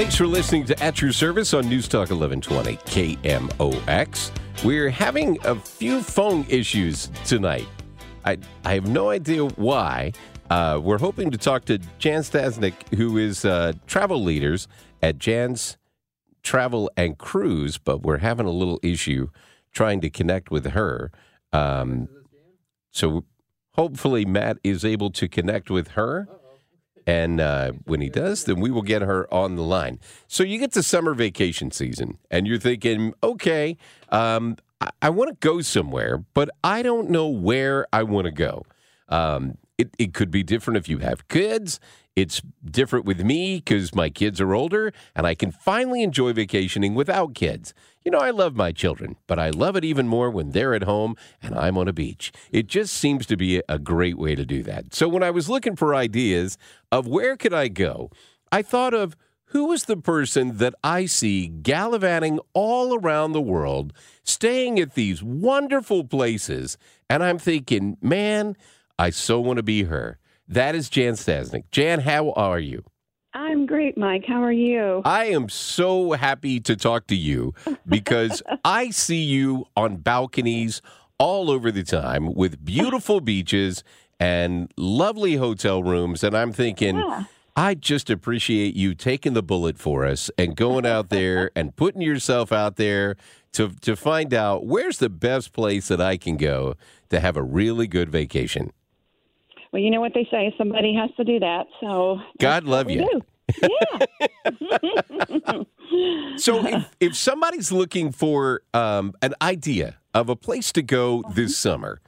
[0.00, 2.76] Thanks for listening to At Your Service on News Talk 1120
[3.18, 4.30] KMOX.
[4.64, 7.68] We're having a few phone issues tonight.
[8.24, 10.12] I, I have no idea why.
[10.48, 14.68] Uh, we're hoping to talk to Jan Stanczak, who is uh, travel leaders
[15.02, 15.76] at Jan's
[16.42, 19.28] Travel and Cruise, but we're having a little issue
[19.70, 21.12] trying to connect with her.
[21.52, 22.08] Um,
[22.90, 23.26] so
[23.72, 26.26] hopefully Matt is able to connect with her.
[27.06, 29.98] And uh, when he does, then we will get her on the line.
[30.28, 33.76] So you get to summer vacation season, and you're thinking, okay,
[34.10, 38.32] um, I, I want to go somewhere, but I don't know where I want to
[38.32, 38.64] go.
[39.08, 41.80] Um, it, it could be different if you have kids.
[42.16, 46.94] It's different with me because my kids are older and I can finally enjoy vacationing
[46.94, 47.72] without kids.
[48.04, 50.84] You know, I love my children, but I love it even more when they're at
[50.84, 52.32] home and I'm on a beach.
[52.50, 54.94] It just seems to be a great way to do that.
[54.94, 56.56] So when I was looking for ideas
[56.90, 58.10] of where could I go,
[58.50, 59.16] I thought of
[59.50, 65.22] who is the person that I see gallivanting all around the world, staying at these
[65.22, 66.78] wonderful places,
[67.10, 68.56] and I'm thinking, man,
[68.98, 70.18] I so want to be her.
[70.48, 71.64] That is Jan Stanczak.
[71.70, 72.84] Jan, how are you?
[73.32, 74.24] I'm great, Mike.
[74.26, 75.02] How are you?
[75.04, 77.54] I am so happy to talk to you
[77.86, 80.82] because I see you on balconies
[81.18, 83.84] all over the time with beautiful beaches
[84.18, 86.24] and lovely hotel rooms.
[86.24, 87.24] And I'm thinking, Yeah.
[87.56, 92.00] I just appreciate you taking the bullet for us and going out there and putting
[92.00, 93.16] yourself out there
[93.52, 96.74] to, to find out where's the best place that I can go
[97.10, 98.70] to have a really good vacation.
[99.72, 100.54] Well, you know what they say.
[100.58, 101.66] Somebody has to do that.
[101.80, 103.08] So God love you.
[103.08, 103.20] do.
[103.62, 104.06] Yeah.
[106.36, 111.56] So if, if somebody's looking for um, an idea of a place to go this
[111.56, 112.00] summer,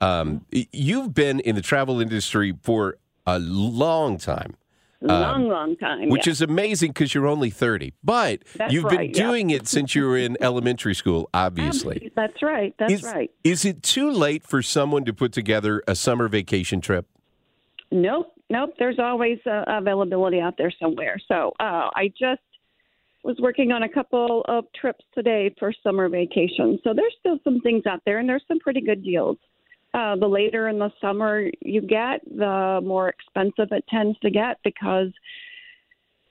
[0.00, 4.56] um, you've been in the travel industry for a long time.
[5.00, 6.02] Long, long time.
[6.02, 6.32] Um, Which yeah.
[6.32, 7.92] is amazing because you're only 30.
[8.02, 9.26] But That's you've been right, yeah.
[9.26, 12.12] doing it since you were in elementary school, obviously.
[12.14, 12.74] That's right.
[12.78, 13.30] That's is, right.
[13.44, 17.06] is it too late for someone to put together a summer vacation trip?
[17.90, 18.74] Nope, nope.
[18.78, 21.18] There's always uh, availability out there somewhere.
[21.28, 22.42] So uh, I just
[23.22, 26.78] was working on a couple of trips today for summer vacation.
[26.84, 29.36] So there's still some things out there, and there's some pretty good deals.
[29.92, 34.58] Uh, the later in the summer you get, the more expensive it tends to get
[34.62, 35.08] because,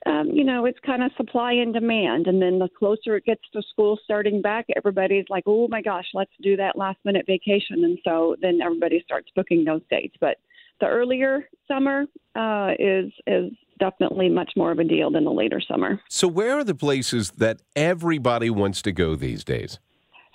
[0.05, 2.27] um, you know, it's kind of supply and demand.
[2.27, 6.05] And then the closer it gets to school starting back, everybody's like, oh my gosh,
[6.13, 7.83] let's do that last minute vacation.
[7.83, 10.15] And so then everybody starts booking those dates.
[10.21, 10.37] But
[10.79, 12.05] the earlier summer
[12.35, 16.01] uh, is is definitely much more of a deal than the later summer.
[16.09, 19.79] So, where are the places that everybody wants to go these days?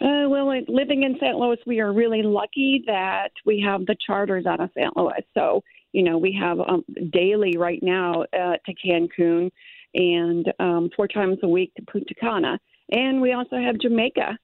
[0.00, 1.37] Uh, well, living in St.
[1.37, 4.96] Louis, we are really lucky that we have the charters out of St.
[4.96, 5.23] Louis.
[5.35, 5.62] So,
[5.93, 9.50] you know, we have um, daily right now uh, to Cancun
[9.94, 12.58] and um, four times a week to Punta Cana.
[12.91, 14.37] And we also have Jamaica,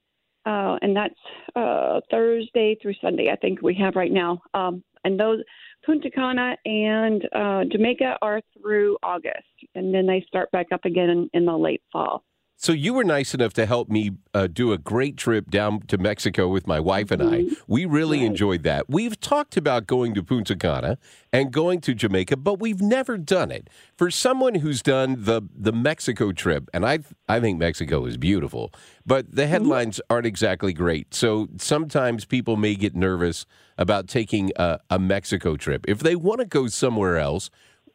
[0.46, 1.14] uh, and that's
[1.56, 4.40] uh, Thursday through Sunday, I think we have right now.
[4.54, 5.40] Um, and those
[5.84, 9.44] Punta Cana and uh, Jamaica are through August,
[9.74, 12.22] and then they start back up again in, in the late fall.
[12.62, 15.96] So you were nice enough to help me uh, do a great trip down to
[15.96, 17.44] Mexico with my wife and I.
[17.66, 18.84] We really enjoyed that.
[18.86, 20.98] We've talked about going to Punta Cana
[21.32, 23.70] and going to Jamaica, but we've never done it.
[23.96, 28.74] For someone who's done the the Mexico trip, and I I think Mexico is beautiful,
[29.06, 31.14] but the headlines aren't exactly great.
[31.14, 33.46] So sometimes people may get nervous
[33.78, 35.86] about taking a, a Mexico trip.
[35.88, 37.48] If they want to go somewhere else,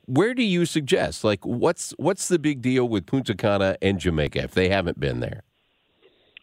[0.06, 1.24] where do you suggest?
[1.24, 5.19] Like, what's what's the big deal with Punta Cana and Jamaica if they haven't been
[5.19, 5.42] there?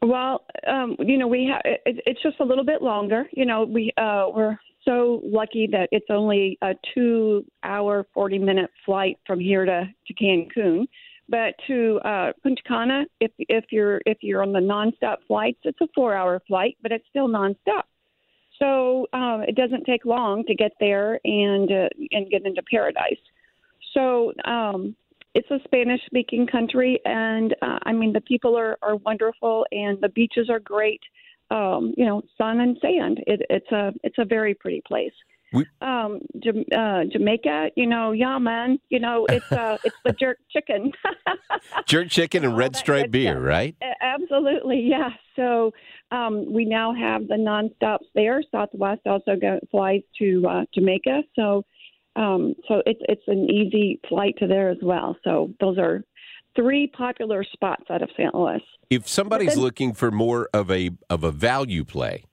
[0.03, 3.29] Well, um, you know, we have it, it's just a little bit longer.
[3.33, 9.39] You know, we uh, we're so lucky that it's only a two-hour, forty-minute flight from
[9.39, 10.87] here to to Cancun.
[11.29, 15.81] But to uh, Punta Cana, if if you're if you're on the nonstop flights, it's
[15.81, 17.85] a four-hour flight, but it's still nonstop.
[18.59, 23.23] So uh, it doesn't take long to get there and uh, and get into paradise.
[23.95, 24.97] So um,
[25.35, 30.01] it's a Spanish speaking country, and uh, I mean, the people are, are wonderful, and
[30.01, 31.01] the beaches are great.
[31.51, 33.23] Um, you know, sun and sand.
[33.27, 35.13] It, it's a it's a very pretty place.
[35.53, 36.21] We- um,
[36.75, 40.93] uh, Jamaica, you know, yeah, man, you know, it's uh, it's the jerk chicken.
[41.87, 43.43] Jerk chicken and red stripe beer, stuff.
[43.45, 43.77] right?
[44.01, 45.11] Absolutely, yeah.
[45.37, 45.73] So
[46.11, 48.43] um, we now have the nonstops there.
[48.51, 51.65] Southwest also go, flies to uh, Jamaica, so
[52.17, 55.17] um, so it's it's an easy flight to there as well.
[55.25, 56.05] So those are
[56.55, 58.35] three popular spots out of St.
[58.35, 58.61] Louis.
[58.91, 62.25] If somebody's then- looking for more of a of a value play,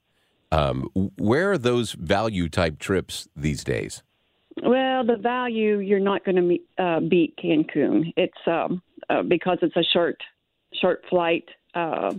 [0.52, 4.04] um, where are those value type trips these days?
[4.62, 6.36] Well, the value you're not going
[6.78, 8.14] to uh, beat Cancun.
[8.18, 10.18] It's um, uh, because it's a short
[10.82, 12.14] short flight, uh,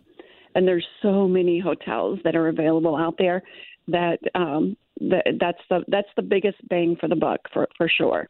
[0.54, 3.42] and there's so many hotels that are available out there
[3.88, 8.28] that um, that that's the that's the biggest bang for the buck for for sure.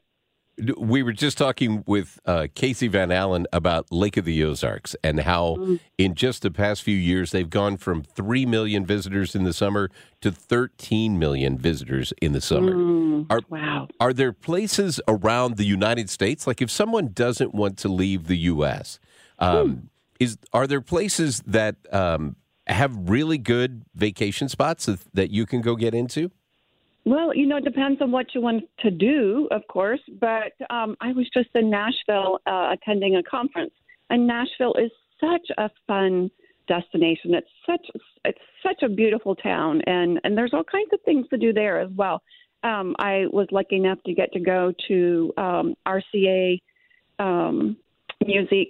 [0.76, 5.20] We were just talking with uh, Casey Van Allen about Lake of the Ozarks and
[5.20, 5.80] how, Mm.
[5.96, 9.88] in just the past few years, they've gone from 3 million visitors in the summer
[10.20, 12.72] to 13 million visitors in the summer.
[13.30, 13.44] Are, Mm.
[13.48, 13.88] Wow.
[14.00, 18.36] are there places around the United States, like if someone doesn't want to leave the
[18.52, 18.98] U.S.,
[19.38, 19.88] um,
[20.18, 22.36] is are there places that um,
[22.66, 26.30] have really good vacation spots that, that you can go get into?
[27.10, 29.98] Well, you know, it depends on what you want to do, of course.
[30.20, 33.72] But um, I was just in Nashville uh, attending a conference,
[34.10, 36.30] and Nashville is such a fun
[36.68, 37.34] destination.
[37.34, 37.84] It's such
[38.24, 41.80] it's such a beautiful town, and and there's all kinds of things to do there
[41.80, 42.22] as well.
[42.62, 46.60] Um, I was lucky enough to get to go to um, RCA
[47.18, 47.76] um,
[48.24, 48.68] Music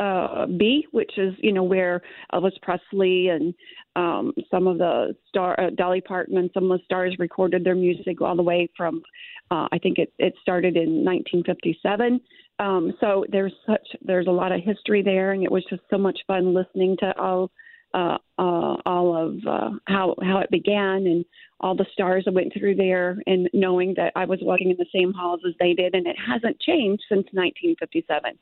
[0.00, 2.00] uh, B, which is you know where
[2.32, 3.54] Elvis Presley and
[3.94, 7.74] um, some of the star uh, Dolly Parton and some of the stars recorded their
[7.74, 9.02] music all the way from
[9.50, 12.20] uh, I think it, it started in 1957.
[12.58, 15.98] Um, so there's such there's a lot of history there, and it was just so
[15.98, 17.50] much fun listening to all
[17.92, 21.24] uh, uh, all of uh, how how it began and
[21.60, 24.86] all the stars that went through there, and knowing that I was walking in the
[24.94, 28.38] same halls as they did, and it hasn't changed since 1957.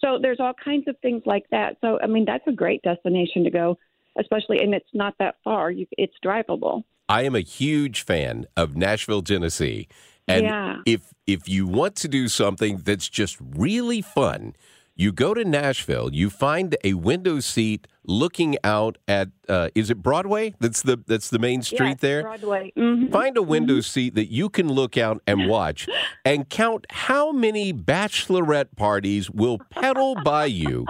[0.00, 1.76] So there's all kinds of things like that.
[1.80, 3.78] So I mean, that's a great destination to go,
[4.18, 5.70] especially, and it's not that far.
[5.70, 6.84] You, it's drivable.
[7.08, 9.88] I am a huge fan of Nashville, Tennessee.
[10.28, 10.76] And Yeah.
[10.86, 14.54] if if you want to do something that's just really fun,
[15.00, 20.02] you go to Nashville, you find a window seat looking out at uh, is it
[20.02, 20.54] Broadway?
[20.60, 22.22] That's the that's the main street Yes, there.
[22.22, 22.72] Broadway.
[22.76, 23.10] Mhm.
[23.10, 25.88] Find a window seat that you can look out and watch
[26.24, 30.84] and count how many bachelorette parties will pedal by you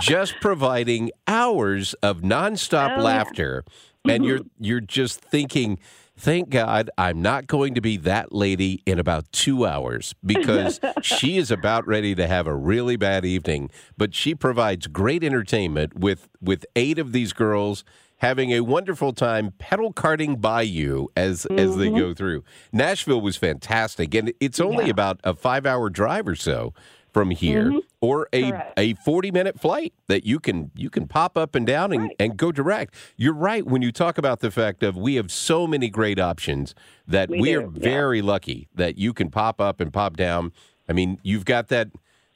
[0.00, 3.02] just providing hours of nonstop Oh, yeah.
[3.02, 3.64] laughter
[4.08, 5.78] and you're you're just thinking
[6.22, 11.36] thank god i'm not going to be that lady in about 2 hours because she
[11.36, 16.28] is about ready to have a really bad evening but she provides great entertainment with
[16.40, 17.82] with eight of these girls
[18.18, 21.98] having a wonderful time pedal carting by you as as they mm-hmm.
[21.98, 24.90] go through nashville was fantastic and it's only Yeah.
[24.92, 26.72] about a 5 hour drive or so
[27.12, 28.72] from here or a Correct.
[28.78, 32.16] a 40 minute flight that you can you can pop up and down and, Right.
[32.18, 32.94] and go direct.
[33.16, 36.74] You're right when you talk about the fact of we have so many great options
[37.06, 37.68] that we, We are yeah.
[37.70, 40.52] very lucky that you can pop up and pop down.
[40.88, 41.88] I mean, you've got that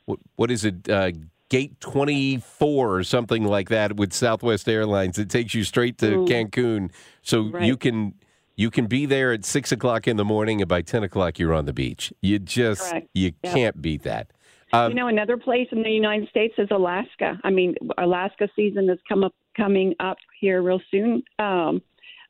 [0.04, 1.10] what, what is it uh,
[1.48, 5.18] gate 24 or something like that with Southwest Airlines.
[5.18, 6.90] It takes you straight to Cancun.
[7.22, 8.14] So you can
[8.56, 11.52] you can be there at six o'clock in the morning and by 10 o'clock you're
[11.54, 12.12] on the beach.
[12.20, 13.08] You just Correct.
[13.14, 13.54] you Yep.
[13.54, 14.32] can't beat that.
[14.72, 17.38] Um, you know, another place in the United States is Alaska.
[17.44, 21.22] I mean, Alaska season is come up coming up here real soon.
[21.38, 21.80] Um,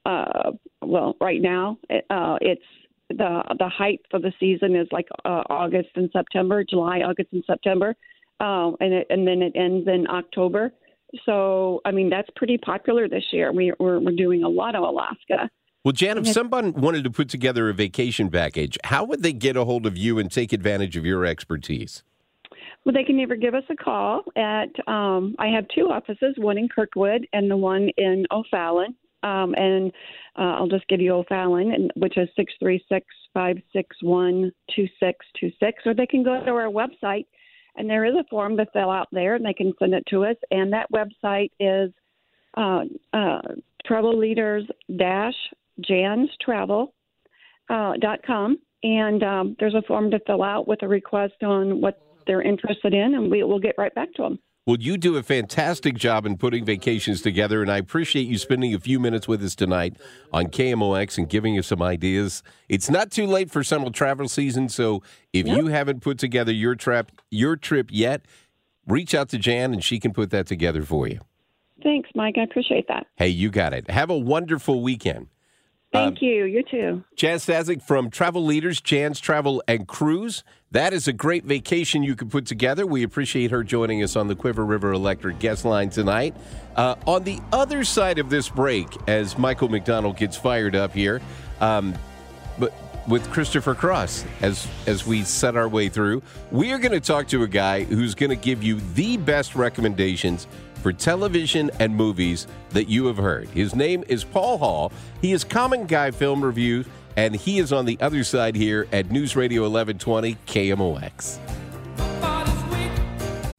[0.05, 0.53] uh,
[0.83, 2.63] well, right now, uh, it's
[3.09, 7.43] the the height for the season is like uh, August and September, July, August and
[7.47, 7.95] September,
[8.41, 10.73] um, and it, and then it ends in October.
[11.25, 13.53] So, I mean, that's pretty popular this year.
[13.53, 15.49] We, we're, we're doing a lot of Alaska.
[15.85, 19.57] Well, Jan, if someone wanted to put together a vacation package, how would they get
[19.57, 22.03] a hold of you and take advantage of your expertise?
[22.87, 26.57] Well, they can either give us a call at, um, I have two offices, one
[26.57, 28.95] in Kirkwood and the one in O'Fallon.
[29.25, 29.91] Um, and
[30.39, 35.83] uh, I'll just give you O'Fallon, which is 636 561 2626.
[35.85, 37.27] Or they can go to our website,
[37.75, 40.25] and there is a form to fill out there, and they can send it to
[40.25, 40.37] us.
[40.53, 41.91] And that website is
[42.57, 43.41] uh, uh,
[43.85, 44.65] Travel Leaders
[44.97, 45.35] Dash
[45.83, 46.89] janstravel.com.
[47.69, 51.81] Uh, dot com, and um, there's a form to fill out with a request on
[51.81, 54.39] what they're interested in, and we will get right back to them.
[54.67, 58.75] Well, you do a fantastic job in putting vacations together, and I appreciate you spending
[58.75, 59.97] a few minutes with us tonight
[60.33, 62.43] on KMOX and giving us some ideas.
[62.69, 65.57] It's not too late for summer travel season, so if Yep.
[65.57, 68.23] you haven't put together your trip, your trip yet,
[68.89, 71.21] reach out to Jan and she can put that together for you.
[71.85, 72.35] Thanks, Mike.
[72.37, 73.07] I appreciate that.
[73.15, 73.89] Hey, you got it.
[73.91, 75.29] Have a wonderful weekend.
[76.05, 76.45] Thank you.
[76.45, 77.05] You too.
[77.17, 80.45] Jan Stanczak from Travel Leaders, Jan's Travel and Cruise.
[80.73, 82.87] That is a great vacation you could put together.
[82.87, 86.35] We appreciate her joining us on the Cuivre River Electric guest line tonight.
[86.75, 91.23] Uh, on the other side of this break, as Michael McDonald gets fired up here,
[91.61, 91.95] um,
[92.59, 92.73] but
[93.09, 97.29] with Christopher Cross as as we set our way through, we are going to talk
[97.29, 100.47] to a guy who's going to give you the best recommendations
[100.87, 103.49] for television and movies that you have heard.
[103.49, 104.93] His name is Paul Hall.
[105.21, 106.85] He is Common Guy Film Review,
[107.17, 111.66] and he is on the other side here at News Radio 1120 KMOX.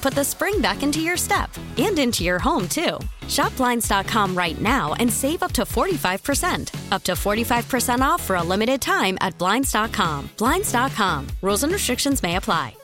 [0.00, 2.98] put the spring back into your step and into your home, too.
[3.28, 6.92] Shop Blinds.com right now and save up to 45%.
[6.92, 10.30] Up to 45% off for a limited time at Blinds.com.
[10.38, 11.26] Blinds.com.
[11.42, 12.74] Rules and restrictions may apply.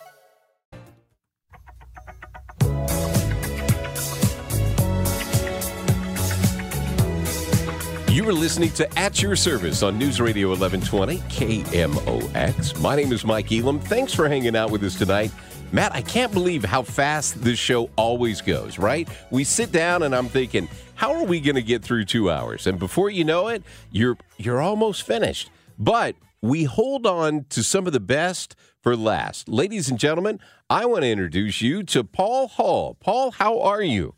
[8.16, 12.80] You are listening to At Your Service on News Radio 1120 KMOX.
[12.80, 13.78] My name is Mike Elam.
[13.78, 15.30] Thanks for hanging out with us tonight.
[15.72, 19.08] Matt, I can't believe how fast this show always goes, right?
[19.30, 22.66] We sit down and I'm thinking, how are we going to get through 2 hours?
[22.66, 25.50] And before you know it, you're you're almost finished.
[25.78, 29.48] But we hold on to some of the best for last.
[29.48, 30.38] Ladies and gentlemen,
[30.70, 32.94] I want to introduce you to Paul Hall.
[33.00, 34.14] Paul, how are you?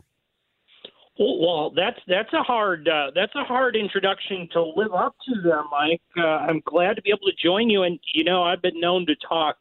[1.19, 5.65] Well, that's that's a hard uh, that's a hard introduction to live up to, there,
[5.71, 6.03] Mike.
[6.17, 9.05] Uh, I'm glad to be able to join you, and you know I've been known
[9.07, 9.57] to talk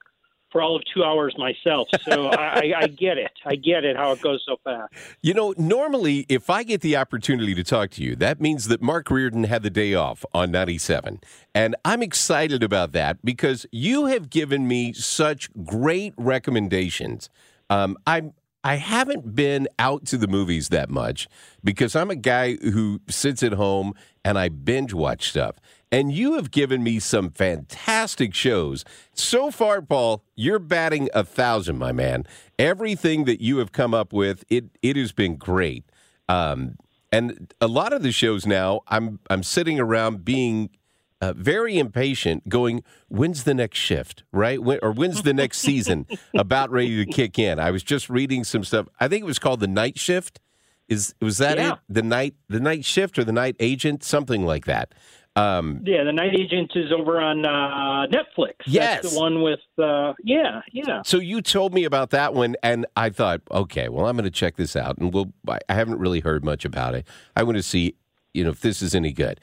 [0.57, 3.31] for all of two hours myself, so I, I, get it.
[3.45, 4.91] I get it how it goes so fast.
[5.21, 8.81] You know, normally if I get the opportunity to talk to you, that means that
[8.81, 11.21] Mark Reardon had the day off on 97.
[11.53, 17.29] And I'm excited about that because you have given me such great recommendations.
[17.69, 18.33] Um, I'm
[18.63, 21.29] I haven't been out to the movies that much
[21.63, 23.93] because I'm a guy who sits at home
[24.25, 25.55] and I binge watch stuff.
[25.91, 28.83] And you have given me some fantastic shows.
[29.13, 32.25] So far, Paul, you're batting a thousand, my man.
[32.59, 35.85] Everything that you have come up with, it it has been great.
[36.29, 36.77] Um,
[37.11, 40.69] and a lot of the shows now, I'm I'm sitting around being
[41.21, 44.23] uh, very impatient, going, "When's the next shift?
[44.33, 44.61] Right?
[44.61, 46.05] When, or when's the next season
[46.37, 48.87] about ready to kick in?" I was just reading some stuff.
[48.99, 50.39] I think it was called the Night Shift.
[50.89, 51.73] Is was that Yeah.
[51.73, 51.79] it?
[51.89, 54.93] The night the night shift or the night agent, something like that.
[55.37, 58.53] Um, Yeah, the Night Agent is over on uh, Netflix.
[58.65, 59.03] Yes.
[59.03, 61.03] That's the one with, uh, yeah, yeah.
[61.03, 64.31] So you told me about that one, and I thought, okay, well, I'm going to
[64.31, 65.31] check this out, and we'll.
[65.47, 67.05] I haven't really heard much about it.
[67.35, 67.95] I want to see,
[68.33, 69.39] you know, if this is any good.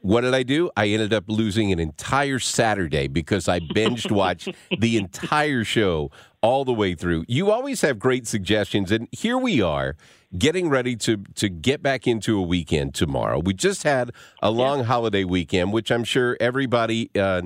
[0.00, 0.70] What did I do?
[0.76, 6.64] I ended up losing an entire Saturday because I binged watched the entire show all
[6.64, 7.24] the way through.
[7.26, 9.96] You always have great suggestions, and here we are.
[10.36, 13.38] Getting ready to to get back into a weekend tomorrow.
[13.38, 14.12] We just had
[14.42, 17.42] a long holiday weekend, which I'm sure everybody uh,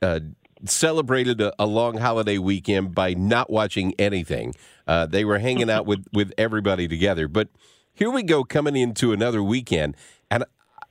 [0.00, 0.20] uh,
[0.64, 4.54] celebrated a, a long holiday weekend by not watching anything.
[4.86, 7.28] Uh, they were hanging out with, with everybody together.
[7.28, 7.48] But
[7.92, 9.96] here we go, coming into another weekend.
[10.30, 10.44] And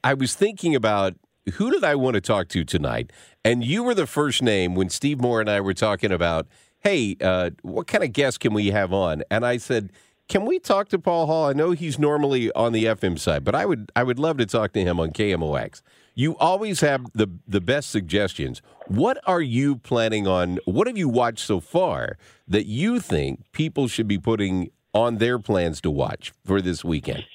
[0.04, 1.16] I was thinking about
[1.54, 3.12] who did I want to talk to tonight?
[3.44, 6.48] And you were the first name when Steve Moore and I were talking about,
[6.82, 9.24] hey, uh, what kind of guest can we have on?
[9.32, 9.92] And I said,
[10.30, 11.50] can we talk to Paul Hall?
[11.50, 14.46] I know he's normally on the FM side, but I would I would love to
[14.46, 15.82] talk to him on KMOX.
[16.14, 18.62] You always have the the best suggestions.
[18.88, 20.60] What are you planning on?
[20.66, 22.18] What have you watched so far
[22.48, 27.26] that you think people should be putting on their plans to watch for this weekend?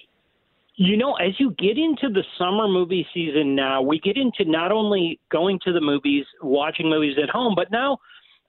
[0.77, 4.73] You know, as you get into the summer movie season now, we get into not
[4.73, 7.99] only going to the movies, watching movies at home, but now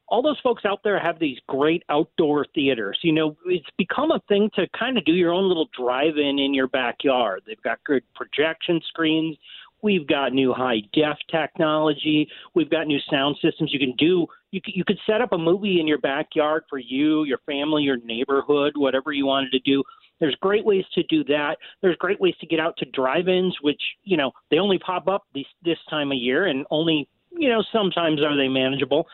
[0.08, 3.00] all those folks out there have these great outdoor theaters.
[3.02, 6.40] You know, it's become a thing to kind of do your own little drive in
[6.40, 7.42] in your backyard.
[7.48, 9.38] They've got good projection screens.
[9.82, 12.28] We've got new high def technology.
[12.54, 13.72] We've got new sound systems.
[13.74, 16.78] You can do you could, you could set up a movie in your backyard for
[16.78, 19.84] you, your family, your neighborhood, whatever you wanted to do.
[20.20, 21.58] There's great ways to do that.
[21.82, 25.24] There's great ways to get out to drive-ins, which you know they only pop up
[25.34, 29.08] this this time of year, and only you know sometimes are they manageable.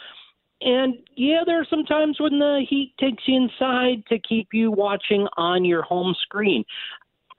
[0.62, 4.72] And yeah, there are some times when the heat takes you inside to keep you
[4.72, 6.64] watching on your home screen.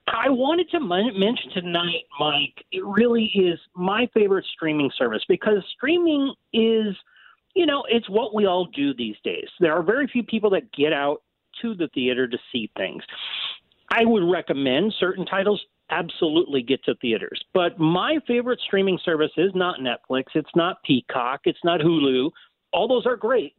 [0.07, 6.33] I wanted to mention tonight, Mike, it really is my favorite streaming service because streaming
[6.51, 6.95] is,
[7.55, 9.47] you know, it's what we all do these days.
[9.61, 11.21] There are very few people that get out
[11.61, 13.01] to the theater to see things.
[13.91, 17.41] I would recommend certain titles absolutely get to theaters.
[17.53, 22.29] But my favorite streaming service is not Netflix, it's not Peacock, it's not Hulu.
[22.73, 23.55] All those are great.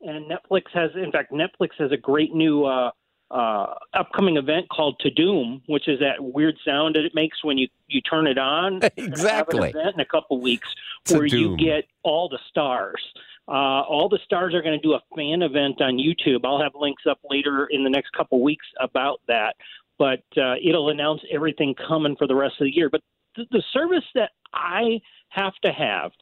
[0.00, 2.90] And Netflix has in fact Netflix has a great new uh
[3.30, 7.68] uh, upcoming event called Tudum, which is that weird sound that it makes when you,
[7.86, 8.80] you turn it on.
[8.96, 9.66] Exactly.
[9.66, 10.68] Have an event in a couple weeks
[11.06, 13.02] To where you get all the stars.
[13.46, 16.40] Uh, all the stars are going to do a fan event on YouTube.
[16.44, 19.56] I'll have links up later in the next couple weeks about that,
[19.98, 22.90] but uh, it'll announce everything coming for the rest of the year.
[22.90, 23.02] But
[23.36, 25.00] the, the service that I
[25.30, 26.12] have to have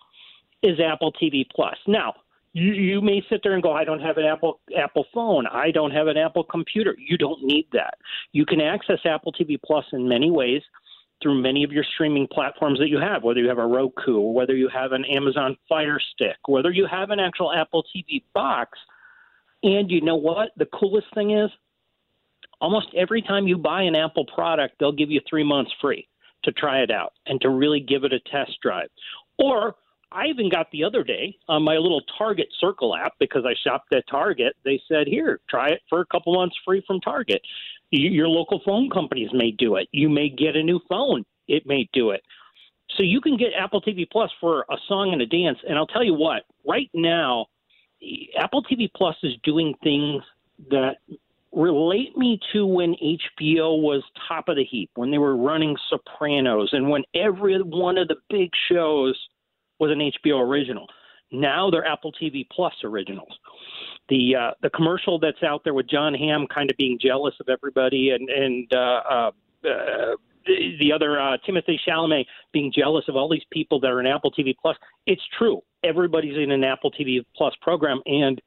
[0.63, 1.77] is Apple TV Plus.
[1.87, 2.15] Now,
[2.57, 5.47] you, you may sit there and go, I don't have an Apple Apple phone.
[5.47, 6.97] I don't have an Apple computer.
[6.99, 7.99] You don't need that.
[8.33, 10.63] You can access Apple TV Plus in many ways
[11.23, 14.33] through many of your streaming platforms that you have, whether you have a Roku, or
[14.33, 18.79] whether you have an Amazon Fire Stick, whether you have an actual Apple TV box.
[19.63, 20.53] And you know what?
[20.57, 21.51] The coolest thing is
[22.63, 26.09] almost every time you buy an Apple product, they'll give you three months free
[26.45, 28.89] to try it out and to really give it a test drive.
[29.39, 29.75] Or
[30.13, 33.95] I even got the other day on my little Target Circle app because I shopped
[33.95, 34.57] at Target.
[34.65, 37.43] They said, "Here, try it for a couple months free from Target."
[37.91, 39.89] Your local phone companies may do it.
[39.93, 42.23] You may get a new phone; it may do it.
[42.97, 45.59] So you can get Apple TV Plus for a song and a dance.
[45.69, 47.47] And I'll tell you what, right now,
[48.39, 50.23] Apple TV Plus is doing things
[50.71, 50.99] that
[51.53, 56.73] relate me to when HBO was top of the heap, when they were running Sopranos,
[56.73, 59.19] and when every one of the big shows
[59.79, 60.87] was an HBO original.
[61.33, 63.33] Now they're Apple TV Plus originals.
[64.09, 67.49] The uh, the commercial that's out there with Jon Hamm kind of being jealous of
[67.49, 69.31] everybody, and and uh, uh,
[69.69, 74.01] uh, the the other uh, Timothy Chalamet being jealous of all these people that are
[74.01, 74.77] in Apple TV Plus.
[75.07, 75.63] It's true.
[75.83, 78.41] Everybody's in an Apple TV Plus program, and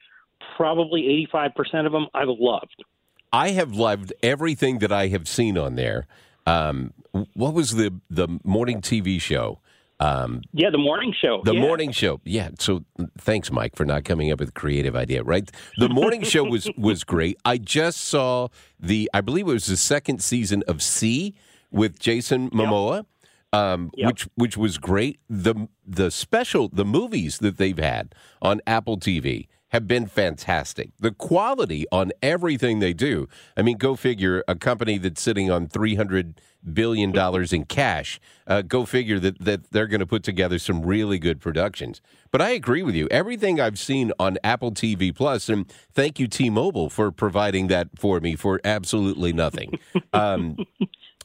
[0.56, 2.84] probably 85% of them I've loved.
[3.32, 6.08] I have loved everything that I have seen on there.
[6.46, 6.94] Um,
[7.34, 9.60] what was the the morning TV show?
[10.00, 11.42] Um, Yeah, the morning show.
[11.44, 11.62] the yeah.
[11.62, 12.22] morning show.
[12.24, 12.50] Yeah.
[12.60, 12.86] So
[13.18, 15.24] thanks, Mike, for not coming up with a creative idea.
[15.24, 15.50] Right.
[15.78, 17.38] The morning show was was great.
[17.46, 18.48] I just saw
[18.80, 19.10] the.
[19.14, 21.36] I believe it was the second season of See
[21.72, 23.06] with Jason Momoa.
[23.52, 24.08] um, Yep.
[24.08, 25.20] which which was great.
[25.30, 30.90] The the special the movies that they've had on Apple TV have been fantastic.
[31.00, 33.28] The quality on everything they do.
[33.56, 34.44] I mean, go figure.
[34.48, 36.42] A company that's sitting on three hundred
[36.74, 38.20] billion dollars in cash.
[38.48, 42.02] Uh, go figure that that they're going to put together some really good productions.
[42.32, 43.08] But I agree with you.
[43.10, 48.20] Everything I've seen on Apple TV Plus, and thank you T-Mobile for providing that for
[48.20, 49.80] me for absolutely nothing.
[50.12, 50.66] Um,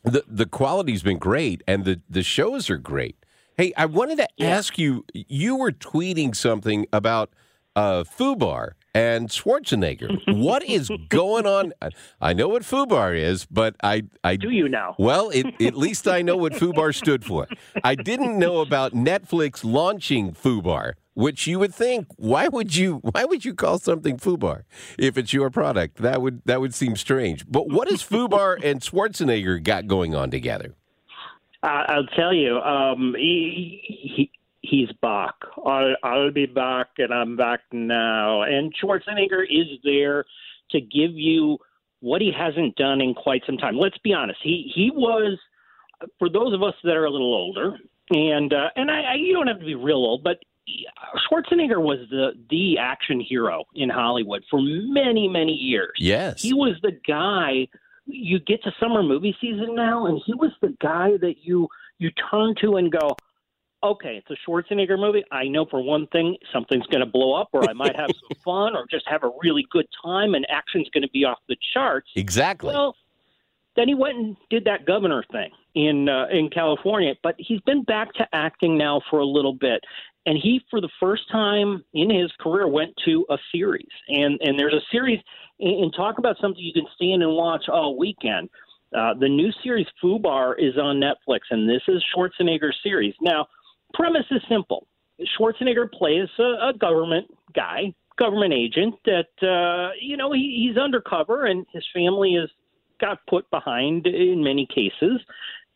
[0.04, 3.16] the the quality's been great and the the shows are great.
[3.56, 5.04] Hey, I wanted to ask you.
[5.14, 7.30] You were tweeting something about
[7.76, 10.38] uh, Fubar and Schwarzenegger.
[10.38, 11.72] what is going on?
[12.20, 14.94] I know what Fubar is, but I I Do you now?
[14.98, 17.48] well, it, at least I know what Fubar stood for.
[17.82, 23.24] I didn't know about Netflix launching Fubar, which you would think why would you why
[23.24, 24.62] would you call something Fubar
[24.98, 25.96] if it's your product?
[25.96, 27.44] That would that would seem strange.
[27.50, 30.74] But what has Fubar and Schwarzenegger got going on together?
[31.62, 33.80] Uh, I'll tell you, um, he,
[34.14, 34.30] he
[34.68, 35.34] he's back.
[35.64, 38.42] I'll, I'll be back, and I'm back now.
[38.42, 40.24] And Schwarzenegger is there
[40.70, 41.58] to give you
[42.00, 43.78] what he hasn't done in quite some time.
[43.78, 44.38] Let's be honest.
[44.42, 45.38] He he was
[46.18, 47.76] for those of us that are a little older,
[48.10, 50.38] and uh, and I, I you don't have to be real old, but
[51.30, 55.92] Schwarzenegger was the the action hero in Hollywood for many many years.
[55.98, 56.42] Yes.
[56.42, 57.68] He was the guy
[58.06, 62.10] you get to summer movie season now and he was the guy that you you
[62.30, 63.16] turn to and go,
[63.84, 65.22] Okay, it's a Schwarzenegger movie.
[65.30, 68.74] I know for one thing something's gonna blow up or I might have some fun
[68.74, 72.08] or just have a really good time and action's gonna be off the charts.
[72.16, 72.72] Exactly.
[72.72, 72.96] Well,
[73.76, 77.82] then he went and did that governor thing in uh, in California, but he's been
[77.82, 79.80] back to acting now for a little bit.
[80.26, 83.88] And he, for the first time in his career, went to a series.
[84.08, 85.20] And and there's a series.
[85.60, 88.48] And, and talk about something you can stand and watch all weekend.
[88.96, 93.14] Uh, the new series Fubar is on Netflix, and this is Schwarzenegger's series.
[93.20, 93.46] Now,
[93.94, 94.86] premise is simple.
[95.38, 101.46] Schwarzenegger plays a, a government guy, government agent that uh, you know he, he's undercover,
[101.46, 102.50] and his family is
[103.00, 105.20] got put behind in many cases.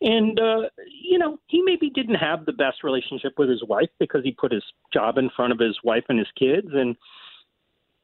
[0.01, 4.23] And, uh, you know, he maybe didn't have the best relationship with his wife because
[4.23, 6.69] he put his job in front of his wife and his kids.
[6.71, 6.95] And,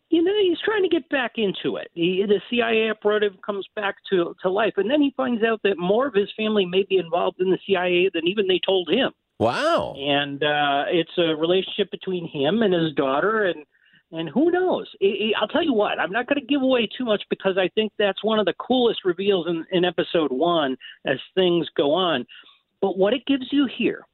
[0.10, 1.90] you know, he's trying to get back into it.
[1.94, 4.74] He, the CIA operative comes back to, to life.
[4.76, 7.60] And then he finds out that more of his family may be involved in the
[7.66, 9.12] CIA than even they told him.
[9.40, 9.96] Wow.
[9.98, 13.46] And uh, it's a relationship between him and his daughter.
[13.46, 13.66] And,
[14.12, 14.90] and who knows?
[15.02, 17.58] I- I- I'll tell you what, I'm not going to give away too much because
[17.58, 21.92] I think that's one of the coolest reveals in, in episode one as things go
[21.94, 22.26] on.
[22.82, 24.06] But what it gives you here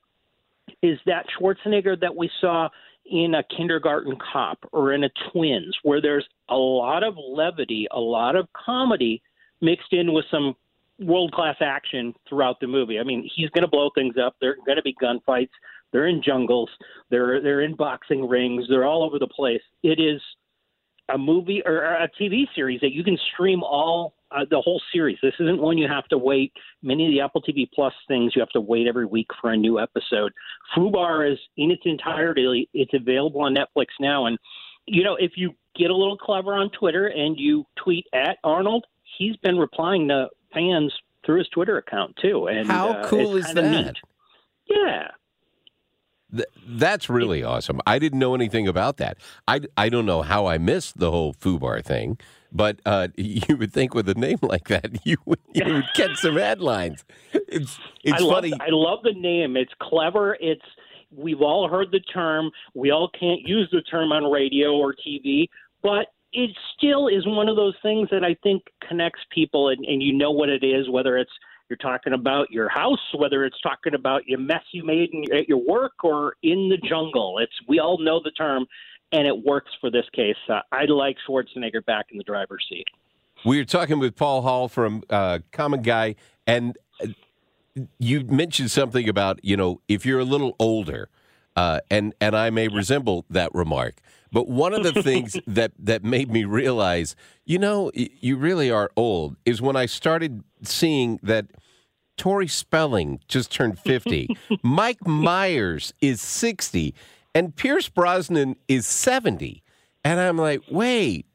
[0.82, 2.70] is that Schwarzenegger that we saw
[3.06, 8.00] in a kindergarten cop or in a twins, where there's a lot of levity, a
[8.00, 9.22] lot of comedy
[9.60, 10.56] mixed in with some
[11.02, 13.00] world class action throughout the movie.
[13.00, 14.36] I mean, he's going to blow things up.
[14.40, 15.50] There are going to be gunfights.
[15.92, 16.70] They're in jungles.
[17.10, 18.66] They're they're in boxing rings.
[18.70, 19.62] They're all over the place.
[19.84, 20.22] It is
[21.14, 25.18] a movie or a TV series that you can stream all uh, the whole series.
[25.22, 26.54] This isn't one you have to wait.
[26.82, 29.58] Many of the Apple TV Plus things you have to wait every week for a
[29.58, 30.32] new episode.
[30.76, 32.70] Fubar is in its entirety.
[32.74, 34.38] It's available on Netflix now, and
[34.86, 38.86] you know if you get a little clever on Twitter and you tweet at Arnold,
[39.18, 40.94] he's been replying to fans
[41.26, 42.48] through his Twitter account too.
[42.48, 43.86] And How uh, cool it's is kinda that?
[43.86, 43.96] neat.
[44.70, 45.08] Yeah.
[46.34, 47.82] Th- that's really awesome.
[47.86, 49.18] I didn't know anything about that.
[49.48, 52.18] I, I don't know how I missed the whole Fubar thing,
[52.52, 56.16] but uh, you would think with a name like that, you would, you would get
[56.18, 57.04] some headlines.
[57.34, 58.52] It's it's I funny.
[58.52, 59.58] Love, I love the name.
[59.58, 60.38] It's clever.
[60.40, 60.64] It's
[61.14, 62.50] we've all heard the term.
[62.74, 65.50] We all can't use the term on radio or TV,
[65.84, 70.02] but it still is one of those things that I think connects people, and, and
[70.02, 71.32] you know what it is, whether it's
[71.70, 75.48] you're talking about your house, whether it's talking about your mess you made in, at
[75.48, 77.40] your work or in the jungle.
[77.40, 78.66] It's we all know the term,
[79.12, 80.36] and it works for this case.
[80.50, 82.88] Uh, I like Schwarzenegger back in the driver's seat.
[83.46, 86.16] We were talking with Paul Hall from uh, Common Guy,
[86.46, 87.08] and uh,
[87.98, 91.10] you mentioned something about you know if you're a little older,
[91.56, 93.96] uh, and and I may resemble that remark.
[94.32, 97.16] But one of the things that that made me realize,
[97.46, 101.48] you know, you really are old, is when I started seeing that
[102.18, 104.30] Tori Spelling just turned 50,
[104.64, 106.94] Mike Myers is 60,
[107.34, 109.64] and Pierce Brosnan is 70.
[110.04, 111.26] And I'm like, wait,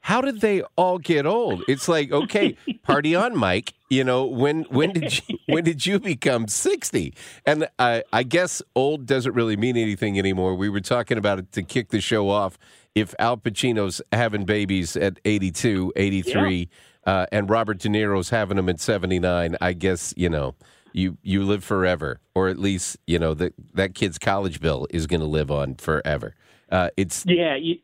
[0.00, 1.64] how did they all get old?
[1.68, 3.74] It's like, okay, party on, Mike.
[3.88, 7.14] You know, when when did you when did you become sixty?
[7.44, 10.54] And I I guess old doesn't really mean anything anymore.
[10.54, 12.58] We were talking about it to kick the show off.
[12.94, 16.68] If Al Pacino's having babies at 82, 83,
[17.04, 20.54] uh, and Robert De Niro's having them at 79, I guess, you know,
[20.92, 25.06] you you live forever, or at least you know that that kid's college bill is
[25.06, 26.34] going to live on forever.
[26.72, 27.54] Uh, it's yeah.
[27.54, 27.76] You,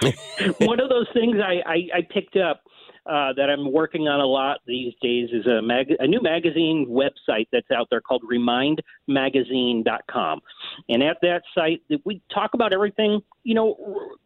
[0.58, 2.62] one of those things I, I, I picked up
[3.08, 6.86] uh, that I'm working on a lot these days is a, mag- a new magazine
[6.88, 10.40] website that's out there called RemindMagazine.com,
[10.88, 14.16] and at that site we talk about everything you know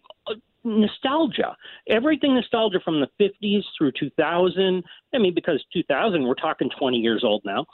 [0.65, 1.57] nostalgia,
[1.89, 4.85] everything nostalgia from the 50s through 2000.
[5.15, 7.67] I mean, because 2000, we're talking 20 years old now.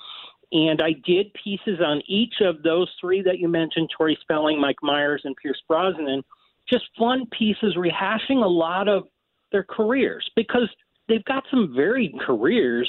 [0.50, 4.82] And I did pieces on each of those three that you mentioned Tori Spelling, Mike
[4.82, 6.24] Myers, and Pierce Brosnan.
[6.68, 9.04] Just fun pieces rehashing a lot of
[9.52, 10.68] their careers because
[11.08, 12.88] they've got some varied careers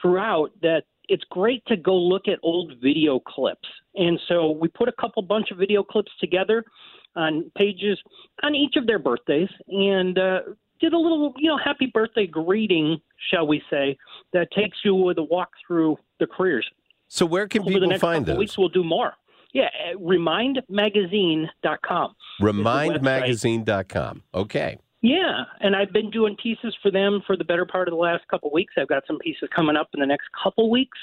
[0.00, 3.68] throughout that it's great to go look at old video clips.
[3.94, 6.64] And so we put a couple bunch of video clips together
[7.16, 7.98] on pages
[8.42, 10.40] on each of their birthdays and uh,
[10.80, 12.98] did a little, you know, happy birthday greeting,
[13.30, 13.96] shall we say,
[14.32, 16.68] that takes you with a walk through the careers.
[17.08, 18.40] So where can Over people the next find couple those?
[18.40, 19.14] Weeks we'll do more.
[19.54, 22.14] Yeah, remindmagazine.com.
[22.42, 24.22] Remindmagazine.com.
[24.34, 24.78] Okay.
[25.00, 28.26] Yeah, and I've been doing pieces for them for the better part of the last
[28.28, 28.74] couple weeks.
[28.76, 30.98] I've got some pieces coming up in the next couple weeks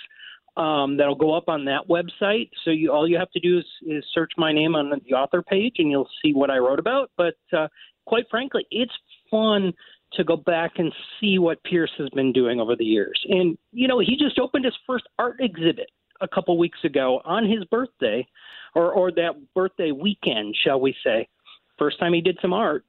[0.58, 2.49] um, that'll go up on that website.
[2.63, 5.41] So you all you have to do is, is search my name on the author
[5.41, 7.12] page, and you'll see what I wrote about.
[7.17, 7.67] But uh,
[8.05, 8.93] quite frankly, it's
[9.29, 9.73] fun
[10.13, 13.19] to go back and see what Pierce has been doing over the years.
[13.29, 15.89] And you know, he just opened his first art exhibit
[16.21, 18.25] a couple weeks ago on his birthday,
[18.75, 21.27] or or that birthday weekend, shall we say?
[21.77, 22.86] First time he did some art.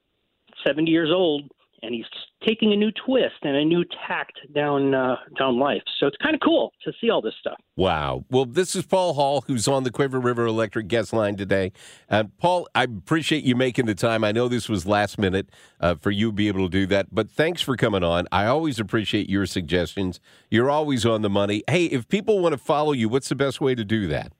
[0.67, 1.51] 70 years old
[1.83, 2.05] and he's
[2.47, 5.83] taking a new twist and a new tact down uh, down life.
[6.01, 7.59] So it's kind of cool to see all this stuff.
[7.77, 8.25] Wow.
[8.31, 11.73] Well, this is Paul Hall, who's on the Cuivre River Electric guest line today.
[12.11, 14.25] Uh, Paul, I appreciate you making the time.
[14.25, 15.51] I know this was last minute
[15.81, 18.27] uh, for you to be able to do that, but thanks for coming on.
[18.33, 20.21] I always appreciate your suggestions.
[20.51, 21.63] You're always on the money.
[21.69, 24.33] Hey, if people want to follow you, what's the best way to do that?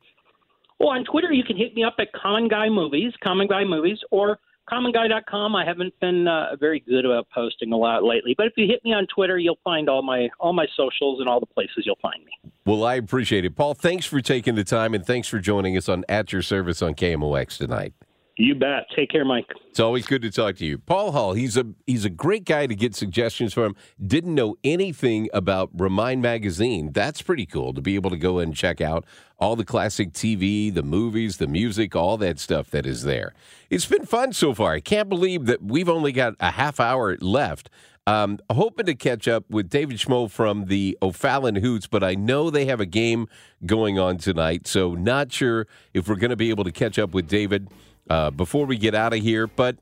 [0.79, 3.99] Well, on Twitter, you can hit me up at Common Guy Movies, Common Guy Movies,
[4.11, 4.39] or
[4.71, 5.55] commonguy.com.
[5.55, 8.85] I haven't been uh, very good about posting a lot lately, but if you hit
[8.85, 11.99] me on Twitter, you'll find all my all my socials and all the places you'll
[12.03, 12.33] find me.
[12.65, 13.57] Well, I appreciate it.
[13.57, 16.83] Paul, thanks for taking the time and thanks for joining us on At Your Service
[16.83, 17.95] on KMOX tonight.
[18.39, 18.87] You bet.
[18.95, 19.47] Take care, Mike.
[19.71, 20.77] It's always good to talk to you.
[20.77, 23.75] Paul Hall, he's a he's a great guy to get suggestions from.
[24.05, 26.93] Didn't know anything about Remind Magazine.
[26.93, 29.07] That's pretty cool to be able to go and check out
[29.39, 33.33] all the classic TV, the movies, the music, all that stuff that is there.
[33.71, 34.73] It's been fun so far.
[34.73, 37.71] I can't believe that we've only got a half hour left.
[38.09, 42.51] Um, hoping to catch up with David Schmo from the O'Fallon Hoots, but I know
[42.51, 43.27] they have a game
[43.65, 47.13] going on tonight, so not sure if we're going to be able to catch up
[47.15, 47.69] with David
[48.09, 49.47] uh, before we get out of here.
[49.47, 49.77] But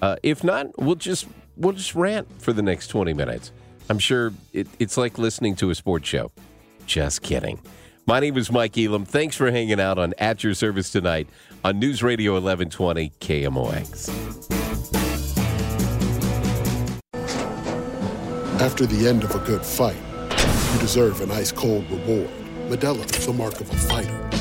[0.00, 3.52] uh, if not, we'll just we'll just rant for the next twenty minutes.
[3.88, 6.30] I'm sure it, it's like listening to a sports show.
[6.86, 7.60] Just kidding.
[8.06, 9.04] My name is Mike Elam.
[9.04, 11.28] Thanks for hanging out on At Your Service tonight
[11.64, 14.10] on News Radio 1120 KMOX.
[18.60, 19.96] After the end of a good fight,
[20.72, 22.30] you deserve an ice cold reward.
[22.68, 24.31] Modelo the mark of a fighter.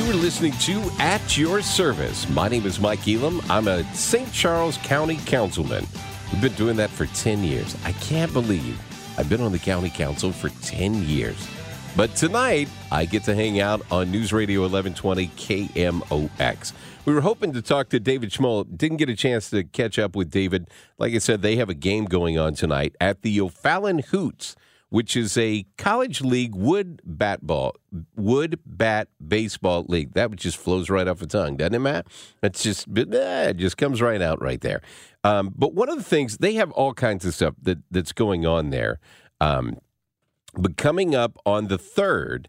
[0.00, 2.26] You are listening to At Your Service.
[2.30, 3.42] My name is Mike Elam.
[3.50, 4.32] I'm a St.
[4.32, 5.86] Charles County councilman.
[6.32, 7.76] We've been doing that for 10 years.
[7.84, 8.80] I can't believe
[9.18, 11.46] I've been on the county council for 10 years.
[11.98, 16.72] But tonight, I get to hang out on News Radio 1120 KMOX.
[17.04, 18.74] We were hoping to talk to David Schmoll.
[18.74, 20.70] Didn't get a chance to catch up with David.
[20.96, 24.56] Like I said, they have a game going on tonight at the O'Fallon Hoots
[24.90, 27.74] which is a college league wood bat ball,
[28.16, 30.12] wood bat baseball league.
[30.14, 32.06] That just flows right off the tongue, doesn't it, Matt?
[32.42, 34.82] It's just it just comes right out right there.
[35.24, 38.46] Um, but one of the things they have all kinds of stuff that that's going
[38.46, 38.98] on there.
[39.40, 39.78] Um,
[40.54, 42.48] but coming up on the third,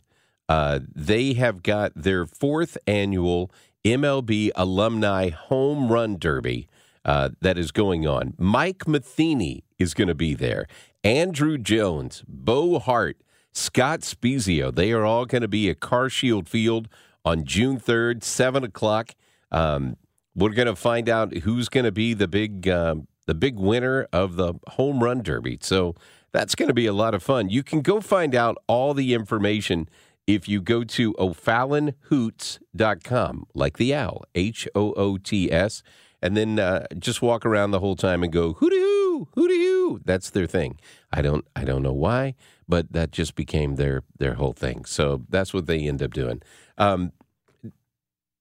[0.49, 3.51] uh, they have got their fourth annual
[3.85, 6.67] MLB Alumni Home Run Derby
[7.05, 8.33] uh, that is going on.
[8.37, 10.67] Mike Matheny is going to be there.
[11.03, 13.17] Andruw Jones, Bo Hart,
[13.51, 14.73] Scott Spiezio.
[14.73, 16.87] They are all going to be at CarShield Field
[17.25, 19.15] on June 3rd, 7 o'clock.
[19.51, 19.97] Um,
[20.35, 24.07] we're going to find out who's going to be the big um, the big winner
[24.11, 25.57] of the home run derby.
[25.61, 25.95] So
[26.31, 27.49] that's going to be a lot of fun.
[27.49, 29.89] You can go find out all the information
[30.27, 35.81] if you go to o'fallonhoots.com, like the owl, H O O T S,
[36.21, 39.00] and then uh, just walk around the whole time and go hooty hoo,
[39.35, 39.99] hooty hoo.
[40.03, 40.79] That's their thing.
[41.11, 42.35] I don't I don't know why,
[42.67, 44.85] but that just became their their whole thing.
[44.85, 46.41] So that's what they end up doing.
[46.77, 47.11] Um,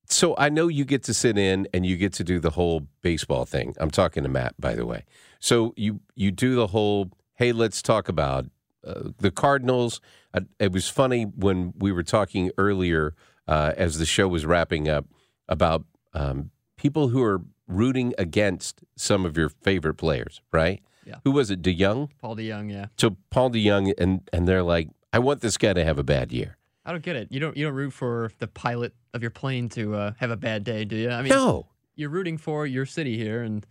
[0.06, 2.88] so I know you get to sit in and you get to do the whole
[3.02, 3.74] baseball thing.
[3.78, 5.04] I'm talking to Matt, by the way.
[5.38, 7.10] So you you do the whole.
[7.34, 8.46] Hey, let's talk about
[8.86, 10.00] uh, the Cardinals.
[10.34, 13.14] Uh, it was funny when we were talking earlier
[13.48, 15.06] uh, as the show was wrapping up
[15.48, 20.82] about um, people who are rooting against some of your favorite players, right?
[21.06, 21.16] Yeah.
[21.24, 21.62] Who was it?
[21.62, 22.10] DeJong.
[22.20, 22.86] Paul DeJong, yeah.
[22.98, 26.32] So Paul DeJong, and and they're like, I want this guy to have a bad
[26.32, 26.56] year.
[26.84, 27.28] I don't get it.
[27.30, 30.36] You don't you don't root for the pilot of your plane to uh, have a
[30.36, 31.10] bad day, do you?
[31.10, 31.66] I mean, No.
[31.96, 33.66] You're rooting for your city here, and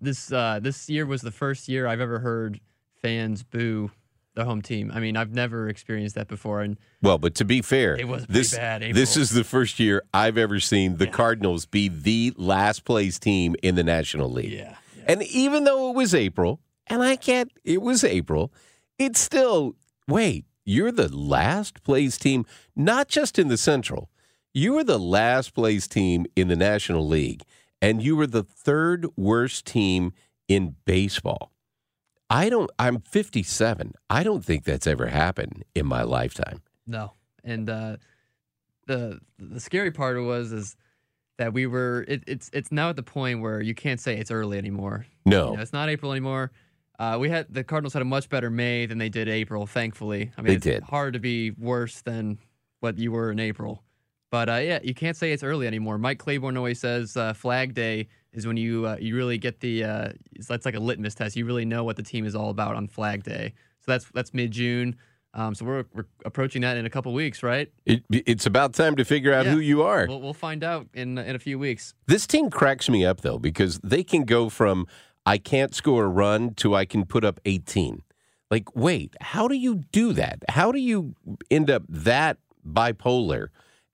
[0.00, 2.60] this uh, this year was the first year I've ever heard
[3.02, 3.90] fans boo
[4.36, 4.92] the home team.
[4.94, 8.26] I mean, I've never experienced that before, and Well, but to be fair, It was
[8.26, 12.84] this bad, this is the first year I've ever seen the Cardinals be the last
[12.84, 14.52] place team in the National League.
[14.52, 18.52] Yeah, And even though it was April, and I can't, it was April,
[18.98, 19.74] it's still
[20.06, 20.44] wait.
[20.64, 22.44] You're the last place team,
[22.74, 24.10] not just in the Central.
[24.52, 27.42] You were the last place team in the National League,
[27.80, 30.12] and you were the third worst team
[30.48, 31.52] in baseball.
[32.28, 32.70] I don't.
[32.78, 33.92] I'm 57.
[34.10, 36.62] I don't think that's ever happened in my lifetime.
[36.86, 37.12] No,
[37.44, 37.96] and uh,
[38.86, 40.76] the the scary part was is
[41.38, 42.04] that we were.
[42.08, 45.06] It, it's it's now at the point where you can't say it's early anymore.
[45.24, 45.50] No.
[45.50, 46.50] You know, it's not April anymore.
[46.98, 49.66] Uh, we had the Cardinals had a much better May than they did April.
[49.66, 50.82] Thankfully, I mean, They it's did.
[50.82, 52.38] hard to be worse than
[52.80, 53.82] what you were in April.
[54.30, 55.98] But uh, yeah, you can't say it's early anymore.
[55.98, 59.84] Mike Claiborne always says uh, Flag Day is when you uh, you really get the
[59.84, 61.36] uh, it's- that's like a litmus test.
[61.36, 63.54] You really know what the team is all about on Flag Day.
[63.80, 64.96] So that's that's mid June.
[65.34, 67.70] Um, so we're, we're approaching that in a couple weeks, right?
[67.84, 69.52] It, it's about time to figure out Yeah.
[69.52, 70.06] who you are.
[70.08, 71.92] We'll, we'll find out in in a few weeks.
[72.06, 74.86] This team cracks me up though because they can go from
[75.26, 78.02] I can't score a run to I can put up 18.
[78.50, 80.38] Like, wait, how do you do that?
[80.48, 81.14] How do you
[81.50, 83.48] end up that bipolar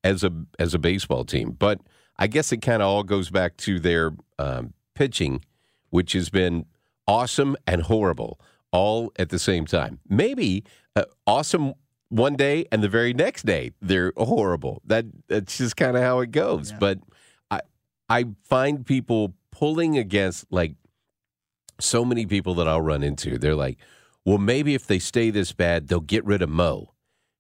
[0.04, 1.50] as a as a baseball team?
[1.58, 1.80] But
[2.22, 5.44] I guess it kind of all goes back to their um, pitching,
[5.90, 6.66] which has been
[7.08, 8.38] awesome and horrible
[8.70, 9.98] all at the same time.
[10.08, 10.62] Maybe
[10.94, 11.74] uh, awesome
[12.10, 14.82] one day and the very next day they're horrible.
[14.84, 16.72] That that's just kind of how it goes.
[16.78, 17.00] But
[17.50, 17.62] I
[18.08, 20.76] I find people pulling against like
[21.80, 23.36] so many people that I'll run into.
[23.36, 23.78] They're like,
[24.24, 26.94] "Well, maybe if they stay this bad, they'll get rid of Mo."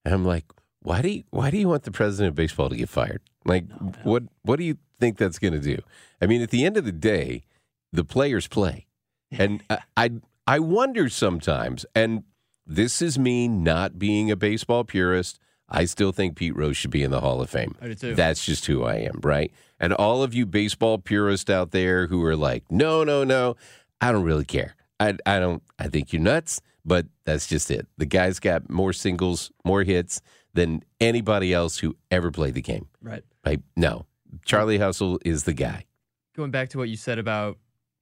[0.04, 0.46] And I'm like,
[0.82, 3.22] "Why do you why do you want the president of baseball to get fired?
[3.44, 3.64] Like
[4.02, 5.78] what what do you think that's going to do?"
[6.20, 7.42] I mean, at the end of the day,
[7.92, 8.86] the players play.
[9.30, 10.10] And I, I
[10.46, 12.24] I wonder sometimes and
[12.66, 15.38] this is me not being a baseball purist.
[15.68, 17.74] I still think Pete Rose should be in the Hall of Fame.
[17.80, 18.14] I do too.
[18.14, 19.50] That's just who I am, right?
[19.80, 23.56] And all of you baseball purists out there who are like, no, no, no,
[24.00, 24.76] I don't really care.
[25.00, 25.62] I, I don't.
[25.78, 27.86] I think you're nuts, but that's just it.
[27.96, 30.20] The guy's got more singles, more hits
[30.54, 32.88] than anybody else who ever played the game.
[33.00, 33.24] Right.
[33.44, 34.06] Like, no,
[34.44, 35.84] Charlie Hustle is the guy.
[36.36, 37.58] Going back to what you said about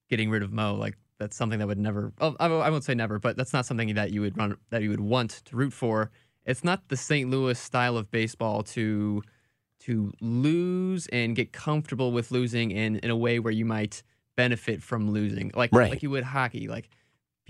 [0.08, 2.12] getting rid of Mo, like that's something that would never.
[2.20, 4.90] I, I won't say never, but that's not something that you would run that you
[4.90, 6.10] would want to root for.
[6.46, 7.28] It's not the St.
[7.30, 9.22] Louis style of baseball to
[9.80, 14.02] to lose and get comfortable with losing in in a way where you might
[14.36, 15.90] benefit from losing, like Right.
[15.90, 16.68] like you would hockey.
[16.68, 16.88] Like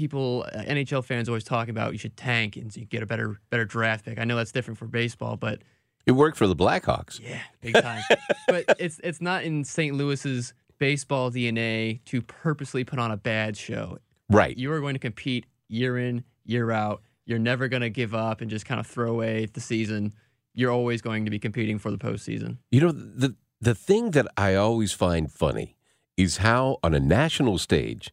[0.00, 3.38] people, uh, NHL fans always talk about you should tank and you get a better
[3.50, 4.18] better draft pick.
[4.18, 5.60] I know that's different for baseball, but
[6.06, 7.20] It worked for the Blackhawks.
[7.20, 8.02] Yeah, big time.
[8.48, 9.94] but it's it's not in St.
[9.94, 13.98] Louis's baseball DNA to purposely put on a bad show.
[14.30, 14.56] Right.
[14.56, 17.02] You are going to compete year in, year out.
[17.26, 20.14] You're never going to give up and just kind of throw away the season.
[20.54, 22.56] You're always going to be competing for the postseason.
[22.70, 25.76] You know, the the thing that I always find funny
[26.16, 28.10] is how on a national stage,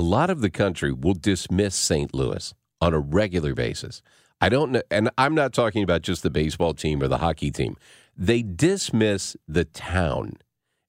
[0.00, 2.14] a lot of the country will dismiss St.
[2.14, 4.00] Louis on a regular basis.
[4.40, 7.50] I don't know, and I'm not talking about just the baseball team or the hockey
[7.50, 7.76] team.
[8.16, 10.38] They dismiss the town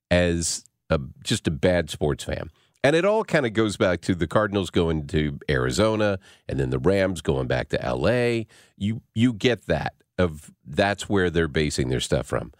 [0.09, 2.51] as a, just a bad sports fan.
[2.85, 6.69] And it all kind of goes back to the Cardinals going to Arizona and then
[6.69, 8.45] the Rams going back to LA.
[8.77, 12.53] You you get that of that's where they're basing their stuff from.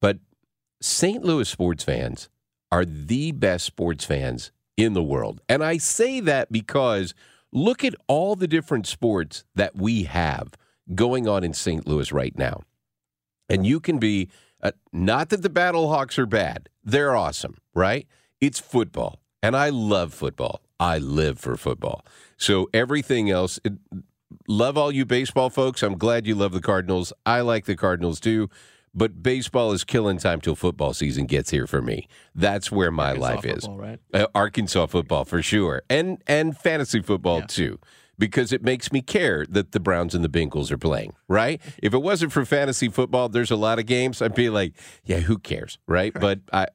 [0.00, 0.16] But
[0.80, 1.22] St.
[1.22, 2.30] Louis sports fans
[2.72, 5.40] are the best sports fans in the world.
[5.48, 7.14] And I say that because
[7.52, 10.54] look at all the different sports that we have
[10.94, 11.86] going on in St.
[11.86, 12.62] Louis right now.
[13.48, 14.28] And you can be,
[14.62, 18.06] uh, not that the Battlehawks are bad, they're awesome, right?
[18.40, 19.20] It's football.
[19.42, 20.60] And I love football.
[20.78, 22.04] I live for football.
[22.36, 23.74] So everything else, it,
[24.48, 25.82] love all you baseball folks.
[25.82, 27.12] I'm glad you love the Cardinals.
[27.26, 28.48] I like the Cardinals too.
[28.92, 32.08] But baseball is killing time till football season gets here for me.
[32.34, 33.64] That's where my Arkansas life is.
[33.64, 33.98] football, right?
[34.12, 37.78] Uh, Arkansas football for sure, and and fantasy football too,
[38.18, 41.12] because it makes me care that the Browns and the Bengals are playing.
[41.28, 41.60] Right?
[41.82, 44.74] if it wasn't for fantasy football, there's a lot of games I'd be like,
[45.04, 46.12] yeah, who cares, right?
[46.12, 46.66] But I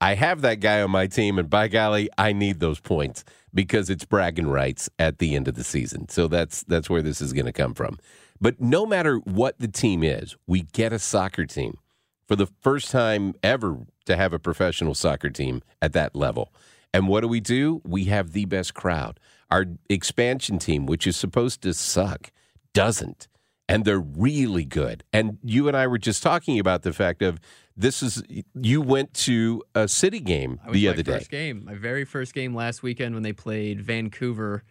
[0.00, 3.88] I have that guy on my team, and by golly, I need those points because
[3.88, 6.08] it's bragging rights at the end of the season.
[6.08, 7.98] So that's that's where this is going to come from.
[8.40, 11.78] But no matter what the team is, we get a soccer team
[12.26, 16.52] for the first time ever to have a professional soccer team at that level.
[16.92, 17.80] And what do we do?
[17.84, 19.18] We have the best crowd.
[19.50, 22.30] Our expansion team, which is supposed to suck,
[22.72, 23.28] doesn't.
[23.68, 25.04] And they're really good.
[25.12, 27.40] And you and I were just talking about the fact of
[27.76, 28.22] this is
[28.54, 31.18] you went to a city game the other day.
[31.18, 34.62] first game, my very first game last weekend when they played Vancouver,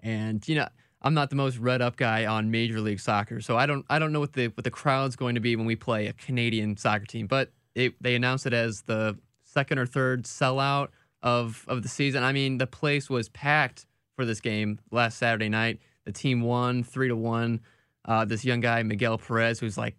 [0.00, 0.68] and you know
[1.02, 3.98] I'm not the most read up guy on Major League Soccer, so I don't I
[3.98, 6.76] don't know what the what the crowd's going to be when we play a Canadian
[6.76, 7.26] soccer team.
[7.26, 10.88] But it, they announced it as the second or third sellout
[11.22, 12.22] of of the season.
[12.22, 13.86] I mean, the place was packed
[14.16, 15.80] for this game last Saturday night.
[16.04, 17.60] The team won three to one.
[18.04, 19.96] Uh, this young guy Miguel Perez, who's like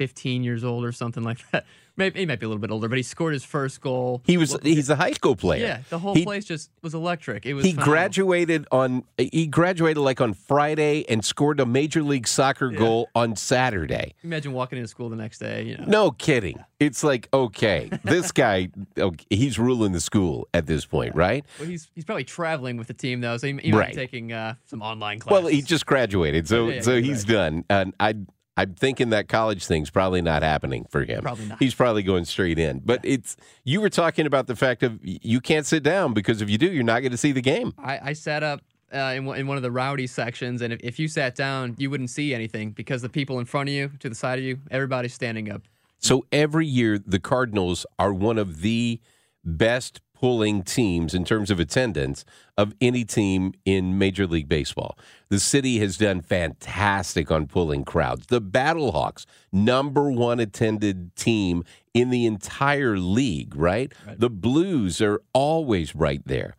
[0.00, 1.66] 15 years old or something like that.
[1.98, 4.22] Maybe he might be a little bit older, but he scored his first goal.
[4.24, 5.66] He was he's a high school player.
[5.66, 7.44] Yeah, the whole He- place just was electric.
[7.44, 7.92] It was he phenomenal.
[7.94, 13.36] graduated on he graduated like on Friday and scored a major league soccer goal on
[13.36, 14.14] Saturday.
[14.24, 15.64] Imagine walking into school the next day.
[15.64, 16.64] You know, No kidding.
[16.78, 21.44] It's like okay, this guy okay, he's ruling the school at this point, right?
[21.58, 23.88] well, he's he's probably traveling with the team though, so he, he might Right.
[23.90, 25.42] be taking uh, some online classes.
[25.42, 27.64] Well, he just graduated, so Yeah, yeah, so he's done.
[27.68, 28.14] And I
[28.56, 31.22] I'm thinking that college thing's probably not happening for him.
[31.22, 31.58] Probably not.
[31.58, 32.80] He's probably going straight in.
[32.84, 36.50] But it's you were talking about the fact of you can't sit down because if
[36.50, 37.72] you do, you're not going to see the game.
[37.78, 38.60] I, I sat up
[38.92, 41.74] uh, in one- in one of the rowdy sections, and if, if you sat down,
[41.78, 44.44] you wouldn't see anything because the people in front of you, to the side of
[44.44, 45.62] you, everybody's standing up.
[45.98, 49.00] So every year, the Cardinals are one of the
[49.44, 52.26] best pulling teams in terms of attendance
[52.58, 54.98] of any team in Major League Baseball.
[55.30, 58.26] The city has done fantastic on pulling crowds.
[58.26, 61.64] The Battlehawks, number one attended team
[61.94, 63.90] in the entire league, right?
[64.18, 66.54] The Blues are always right there.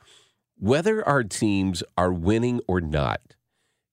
[0.57, 3.22] Whether our teams are winning or not,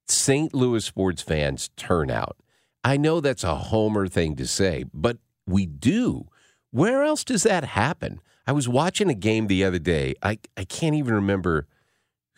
[0.06, 0.54] St.
[0.54, 2.38] Louis sports fans turn out.
[2.82, 6.28] I know that's a homer thing to say, but we do.
[6.70, 8.20] Where else does that happen?
[8.48, 10.14] I was watching a game the other day.
[10.22, 11.66] I, I can't even remember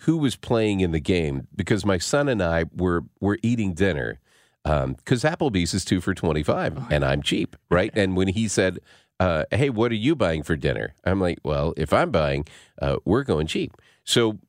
[0.00, 4.18] who was playing in the game because my son and I were were eating dinner
[4.64, 7.92] because Applebee's is two for twenty five and I'm cheap, right?
[7.94, 8.80] and when he said,
[9.20, 12.44] uh, "Hey, what are you buying for dinner?" I'm like, "Well, if I'm buying,
[12.82, 14.40] uh, we're going cheap." So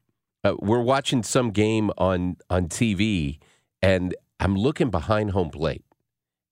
[0.44, 3.38] uh, we're watching some game on on TV,
[3.84, 5.86] and I'm looking behind home plate,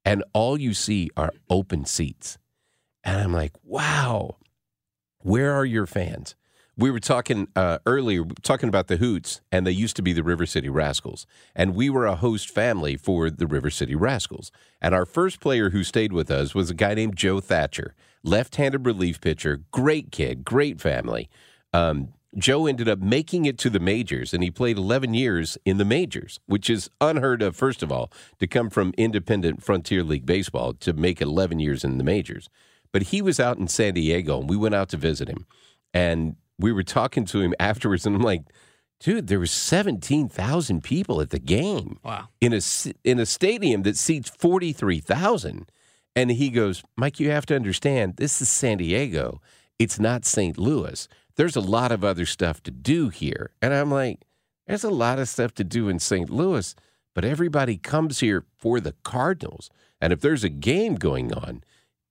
[0.05, 2.37] and all you see are open seats,
[3.03, 4.35] and I'm like, "Wow,
[5.21, 6.35] where are your fans?"
[6.79, 10.23] We were talking uh, earlier, talking about the Hoots, and they used to be the
[10.23, 14.49] River City Rascals, and we were a host family for the River City Rascals.
[14.81, 18.85] And our first player who stayed with us was a guy named Joe Thatcher, left-handed
[18.85, 21.29] relief pitcher, great kid, great family.
[21.73, 25.79] Um, Joe ended up making it to the majors, and he played 11 years in
[25.79, 28.09] the majors, which is unheard of, first of all,
[28.39, 32.47] to come from independent Frontier League Baseball to make 11 years in the majors.
[32.91, 35.45] But he was out in San Diego, and we went out to visit him.
[35.93, 38.43] And we were talking to him afterwards, and I'm like,
[38.99, 42.27] dude, there was 17,000 people at the game Wow.
[42.41, 42.59] in a,
[43.03, 45.69] in a stadium that seats 43,000.
[46.15, 49.41] And he goes, Mike, you have to understand, this is San Diego.
[49.77, 50.57] It's not St.
[50.57, 51.07] Louis.
[51.35, 53.51] There's a lot of other stuff to do here.
[53.61, 54.25] And I'm like,
[54.67, 56.29] there's a lot of stuff to do in St.
[56.29, 56.75] Louis,
[57.15, 59.69] but everybody comes here for the Cardinals.
[60.01, 61.63] And if there's a game going on,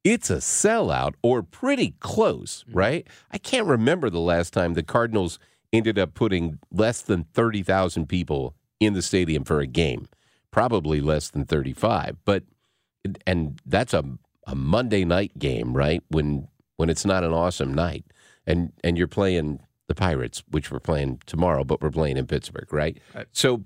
[0.05, 3.07] it's a sellout or pretty close, right?
[3.31, 5.39] I can't remember the last time the Cardinals
[5.73, 10.09] ended up putting less than 30,000 people in the stadium for a game.
[10.51, 12.45] Probably less than 35, but
[13.27, 14.05] and that's a
[14.47, 16.03] a Monday night game, right?
[16.09, 18.05] When when it's not an awesome night
[18.47, 22.73] and and you're playing the Pirates, which we're playing tomorrow, but we're playing in Pittsburgh,
[22.73, 22.99] right?
[23.15, 23.27] Right.
[23.33, 23.65] So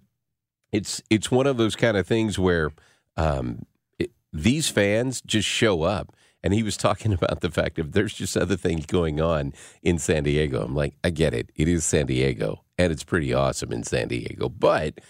[0.73, 2.73] it's it's one of those kind of things where
[3.17, 3.65] um,
[3.99, 6.15] it, these fans just show up.
[6.43, 9.99] And he was talking about the fact of there's just other things going on in
[9.99, 10.63] San Diego.
[10.63, 11.51] I'm like, I get it.
[11.55, 14.49] It is San Diego, and it's pretty awesome in San Diego.
[14.49, 15.01] But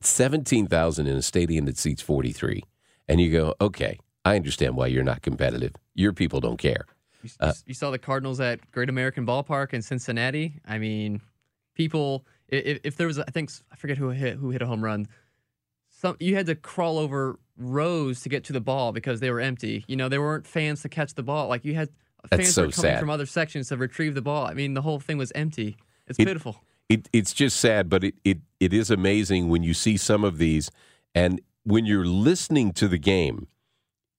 [0.00, 2.62] 17,000 in a stadium that seats 43.
[3.08, 5.72] And you go, okay, I understand why you're not competitive.
[5.94, 6.86] Your people don't care.
[7.22, 10.60] You, Uh, you saw the Cardinals at Great American Ballpark in Cincinnati.
[10.66, 11.20] I mean,
[11.74, 12.24] people.
[12.48, 15.08] If, if there was, I think I forget who hit who hit a home run.
[15.88, 19.40] Some you had to crawl over rows to get to the ball because they were
[19.40, 19.84] empty.
[19.88, 21.48] You know, there weren't fans to catch the ball.
[21.48, 21.88] Like you had
[22.30, 23.00] That's fans so were coming sad.
[23.00, 24.46] from other sections to retrieve the ball.
[24.46, 25.76] I mean, the whole thing was empty.
[26.06, 26.62] It's It- pitiful.
[26.88, 30.36] It, it's just sad, but it, it, it is amazing when you see some of
[30.36, 30.70] these.
[31.14, 33.46] And when you're listening to the game,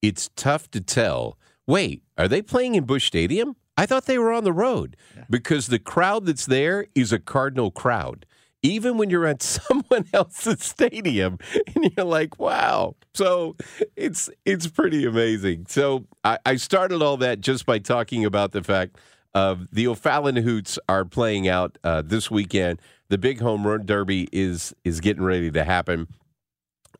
[0.02, 3.54] it's tough to tell wait, are they playing in Busch Stadium?
[3.76, 4.96] I thought they were on the road
[5.30, 8.26] because the crowd that's there is a Cardinal crowd.
[8.64, 11.38] Even when you're at someone else's stadium
[11.74, 12.96] and you're like, wow.
[13.14, 13.56] So
[13.94, 15.66] it's it's pretty amazing.
[15.68, 18.96] So I, I started all that just by talking about the fact
[19.34, 22.80] of the O'Fallon Hoots are playing out uh, this weekend.
[23.08, 26.08] The big home run derby is is getting ready to happen.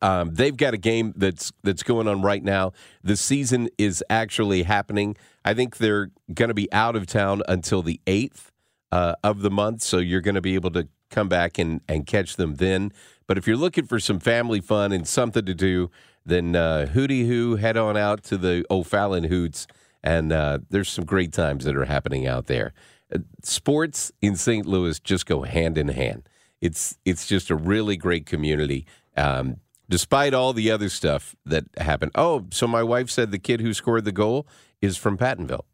[0.02, 2.72] Um, they've got a game that's that's going on right now.
[3.02, 5.16] The season is actually happening.
[5.44, 8.50] I think they're going to be out of town until the eighth
[8.94, 12.06] uh, of the month, so you're going to be able to come back and and
[12.06, 12.92] catch them then.
[13.26, 15.90] But if you're looking for some family fun and something to do,
[16.24, 19.66] then uh, hooty hoo, head on out to the O'Fallon Hoots,
[20.04, 22.72] and uh, there's some great times that are happening out there.
[23.12, 24.64] Uh, Sports in St.
[24.64, 26.28] Louis just go hand in hand.
[26.60, 28.86] It's it's just a really great community.
[29.16, 29.56] Um,
[29.88, 32.12] despite all the other stuff that happened.
[32.14, 34.46] Oh, so my wife said the kid who scored the goal
[34.80, 35.64] is from Pattonville.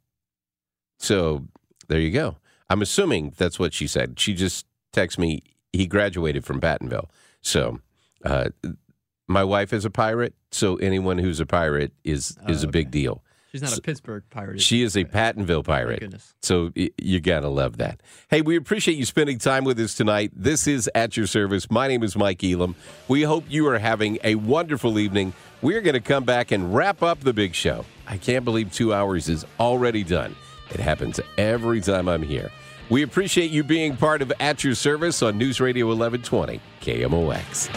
[0.98, 1.48] So
[1.88, 2.39] there you go.
[2.70, 4.18] I'm assuming that's what she said.
[4.18, 4.64] She just
[4.94, 5.42] texted me
[5.72, 7.08] he graduated from Pattonville.
[7.42, 7.80] So
[8.24, 8.50] uh,
[9.28, 13.22] my wife is a pirate, so anyone who's a pirate is is a big deal.
[13.52, 14.60] She's not a Pittsburgh pirate.
[14.60, 15.98] She is a Pattonville pirate.
[15.98, 16.34] goodness.
[16.40, 18.00] So y- you got to love that.
[18.28, 20.30] Hey, we appreciate you spending time with us tonight.
[20.36, 21.68] This is At Your Service.
[21.68, 22.76] My name is Mike Elam.
[23.08, 25.32] We hope you are having a wonderful evening.
[25.62, 27.84] We're going to come back and wrap up the big show.
[28.06, 30.36] I can't believe two hours is already done.
[30.70, 32.52] It happens every time I'm here.
[32.90, 37.70] We appreciate you being part of At Your Service on News Radio 1120, KMOX.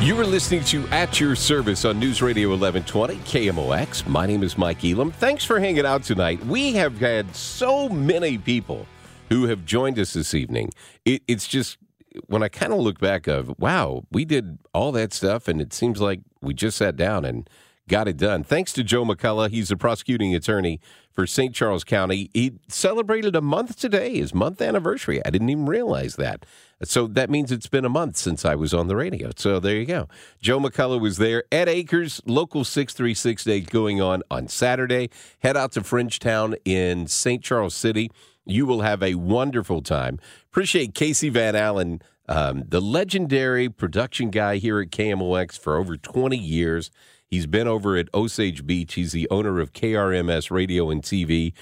[0.00, 4.06] You are listening to At Your Service on News Radio 1120, KMOX.
[4.06, 5.10] My name is Mike Elam.
[5.10, 6.46] Thanks for hanging out tonight.
[6.46, 8.86] We have had so many people
[9.30, 10.70] who have joined us this evening.
[11.04, 11.78] It, it's just,
[12.26, 15.72] when I kind of look back of, wow, we did all that stuff, and it
[15.72, 17.48] seems like we just sat down and
[17.88, 18.42] got it done.
[18.42, 19.50] Thanks to Joe McCulloch.
[19.50, 20.80] He's the prosecuting attorney
[21.12, 21.54] for St.
[21.54, 22.30] Charles County.
[22.34, 25.24] He celebrated a month today, his month anniversary.
[25.24, 26.44] I didn't even realize that.
[26.82, 29.30] So that means it's been a month since I was on the radio.
[29.34, 30.08] So there you go.
[30.40, 31.44] Joe McCulloch was there.
[31.50, 35.08] Ed Akers, local 636 day going on on Saturday.
[35.38, 37.42] Head out to Frenchtown in St.
[37.42, 38.10] Charles City.
[38.46, 40.20] You will have a wonderful time.
[40.46, 46.36] Appreciate Casey Van Allen, um, the legendary production guy here at KMOX for over 20
[46.36, 46.90] years.
[47.26, 48.94] He's been over at Osage Beach.
[48.94, 51.52] He's the owner of KRMS Radio and TV.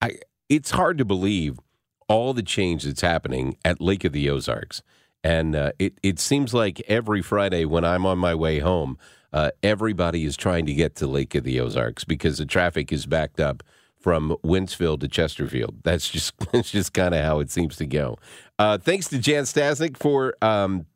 [0.00, 0.16] I,
[0.48, 1.60] it's hard to believe
[2.08, 4.82] all the change that's happening at Lake of the Ozarks.
[5.22, 8.98] And uh, it, it seems like every Friday when I'm on my way home,
[9.32, 13.04] uh, everybody is trying to get to Lake of the Ozarks because the traffic is
[13.04, 13.62] backed up
[14.00, 15.76] from Winsfield to Chesterfield.
[15.82, 18.18] That's just that's just kind of how it seems to go.
[18.58, 20.86] Uh, thanks to Jan Stanczak for um,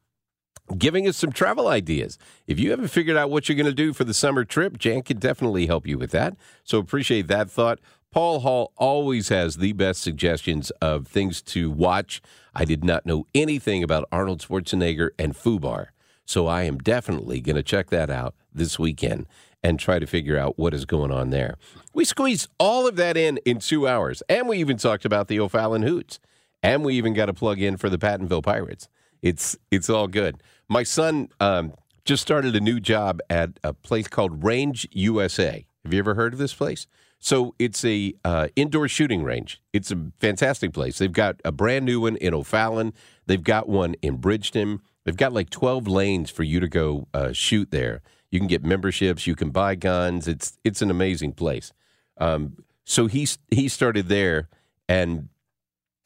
[0.76, 2.18] giving us some travel ideas.
[2.46, 5.02] If you haven't figured out what you're going to do for the summer trip, Jan
[5.02, 6.36] can definitely help you with that.
[6.64, 7.78] So appreciate that thought.
[8.10, 12.22] Paul Hall always has the best suggestions of things to watch.
[12.54, 15.86] I did not know anything about Arnold Schwarzenegger and Fubar,
[16.24, 19.26] so I am definitely going to check that out this weekend
[19.64, 21.56] and try to figure out what is going on there.
[21.94, 25.40] We squeezed all of that in in two hours, and we even talked about the
[25.40, 26.20] O'Fallon Hoots,
[26.62, 28.88] and we even got a plug in for the Pattonville Pirates.
[29.22, 30.42] It's it's all good.
[30.68, 31.72] My son um,
[32.04, 35.66] just started a new job at a place called Range USA.
[35.82, 36.86] Have you ever heard of this place?
[37.18, 39.62] So it's a uh, indoor shooting range.
[39.72, 40.98] It's a fantastic place.
[40.98, 42.92] They've got a brand new one in O'Fallon.
[43.26, 44.80] They've got one in Bridgeton.
[45.04, 48.02] They've got like twelve lanes for you to go uh, shoot there.
[48.34, 49.28] You can get memberships.
[49.28, 50.26] You can buy guns.
[50.26, 51.72] It's it's an amazing place.
[52.18, 54.48] Um, so he he started there,
[54.88, 55.28] and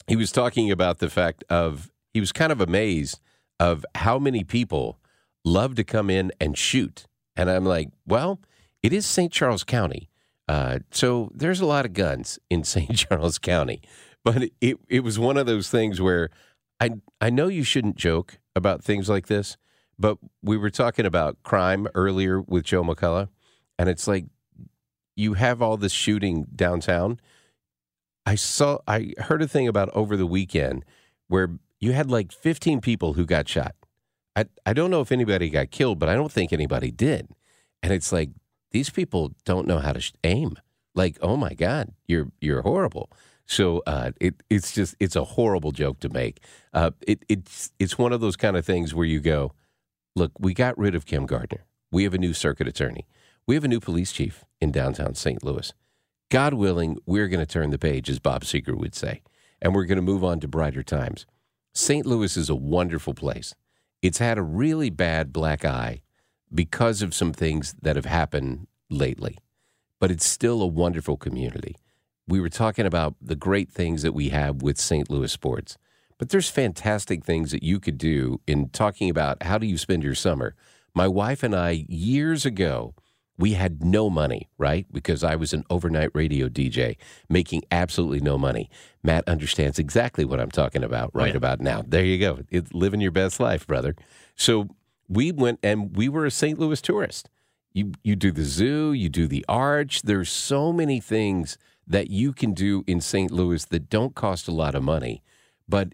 [0.05, 3.19] he was talking about the fact of he was kind of amazed
[3.59, 4.99] of how many people
[5.43, 7.07] love to come in and shoot.
[7.35, 8.39] And I'm like, well,
[8.83, 9.33] it is St.
[9.33, 10.11] Charles County.
[10.47, 12.95] Uh, so there's a lot of guns in St.
[12.95, 13.81] Charles County.
[14.23, 16.29] But it, it was one of those things where
[16.79, 19.57] I, I know you shouldn't joke about things like this,
[19.99, 23.27] but we were talking about crime earlier with Joe McCulloch.
[23.77, 24.25] And it's like
[25.15, 27.19] you have all this shooting downtown.
[28.25, 30.85] I saw, I heard a thing about over the weekend
[31.27, 33.75] where you had like 15 people who got shot.
[34.35, 37.27] I, I don't know if anybody got killed, but I don't think anybody did.
[37.83, 38.29] And it's like
[38.71, 40.55] these people don't know how to sh- aim.
[40.95, 43.09] Like, oh my God, you're you're horrible.
[43.45, 46.41] So uh, it it's just it's a horrible joke to make.
[46.73, 49.53] Uh, it it's it's one of those kind of things where you go,
[50.15, 51.65] look, we got rid of Kim Gardner.
[51.91, 53.07] We have a new circuit attorney.
[53.47, 55.43] We have a new police chief in downtown St.
[55.43, 55.73] Louis.
[56.29, 59.23] God willing, we're going to turn the page, as Bob Seger would say,
[59.61, 61.25] and we're going to move on to brighter times.
[61.73, 62.05] St.
[62.05, 63.55] Louis is a wonderful place.
[64.01, 66.01] It's had a really bad black eye
[66.53, 69.37] because of some things that have happened lately,
[69.99, 71.75] but it's still a wonderful community.
[72.27, 75.09] We were talking about the great things that we have with St.
[75.09, 75.77] Louis sports,
[76.19, 80.03] but there's fantastic things that you could do in talking about how do you spend
[80.03, 80.53] your summer.
[80.93, 82.93] My wife and I, years ago,
[83.37, 84.85] we had no money, right?
[84.91, 86.97] Because I was an overnight radio DJ
[87.29, 88.69] making absolutely no money.
[89.01, 91.81] Matt understands exactly what I'm talking about right about now.
[91.87, 92.39] There you go.
[92.49, 93.95] It's living your best life, brother.
[94.35, 94.67] So
[95.07, 96.59] we went and we were a St.
[96.59, 97.29] Louis tourist.
[97.71, 100.01] You you do the zoo, you do the arch.
[100.01, 101.57] There's so many things
[101.87, 103.31] that you can do in St.
[103.31, 105.23] Louis that don't cost a lot of money,
[105.67, 105.93] but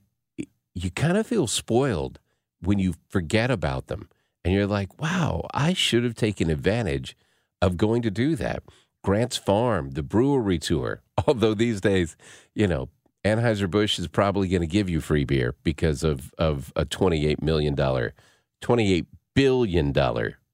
[0.75, 2.19] you kind of feel spoiled
[2.61, 4.09] when you forget about them.
[4.43, 7.17] And you're like, wow, I should have taken advantage
[7.61, 8.61] of going to do that.
[9.01, 11.01] Grant's Farm, the brewery tour.
[11.27, 12.15] Although these days,
[12.53, 12.89] you know,
[13.23, 17.75] Anheuser-Busch is probably going to give you free beer because of, of a $28 million,
[17.75, 19.93] $28 billion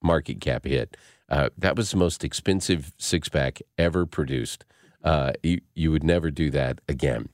[0.01, 0.95] market cap hit.
[1.27, 4.63] Uh, that was the most expensive six pack ever produced.
[5.03, 7.29] Uh, you, you would never do that again.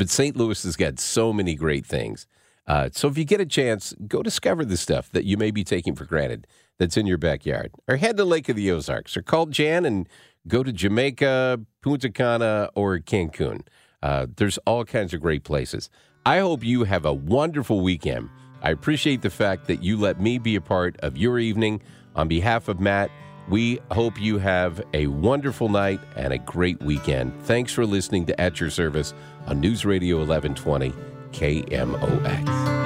[0.00, 0.34] But St.
[0.34, 2.26] Louis has got so many great things.
[2.66, 5.62] Uh, so if you get a chance, go discover the stuff that you may be
[5.62, 6.46] taking for granted
[6.78, 7.72] that's in your backyard.
[7.86, 10.08] Or head to Lake of the Ozarks or call Jan and
[10.48, 13.60] go to Jamaica, Punta Cana, or Cancun.
[14.02, 15.90] Uh, there's all kinds of great places.
[16.24, 18.30] I hope you have a wonderful weekend.
[18.62, 21.82] I appreciate the fact that you let me be a part of your evening.
[22.16, 23.10] On behalf of Matt,
[23.48, 27.32] we hope you have a wonderful night and a great weekend.
[27.42, 29.14] Thanks for listening to At Your Service
[29.46, 30.92] on News Radio 1120
[31.32, 32.80] KMOX.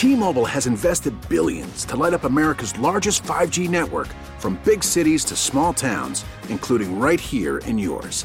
[0.00, 5.36] T-Mobile has invested billions to light up America's largest 5G network from big cities to
[5.36, 8.24] small towns, including right here in yours.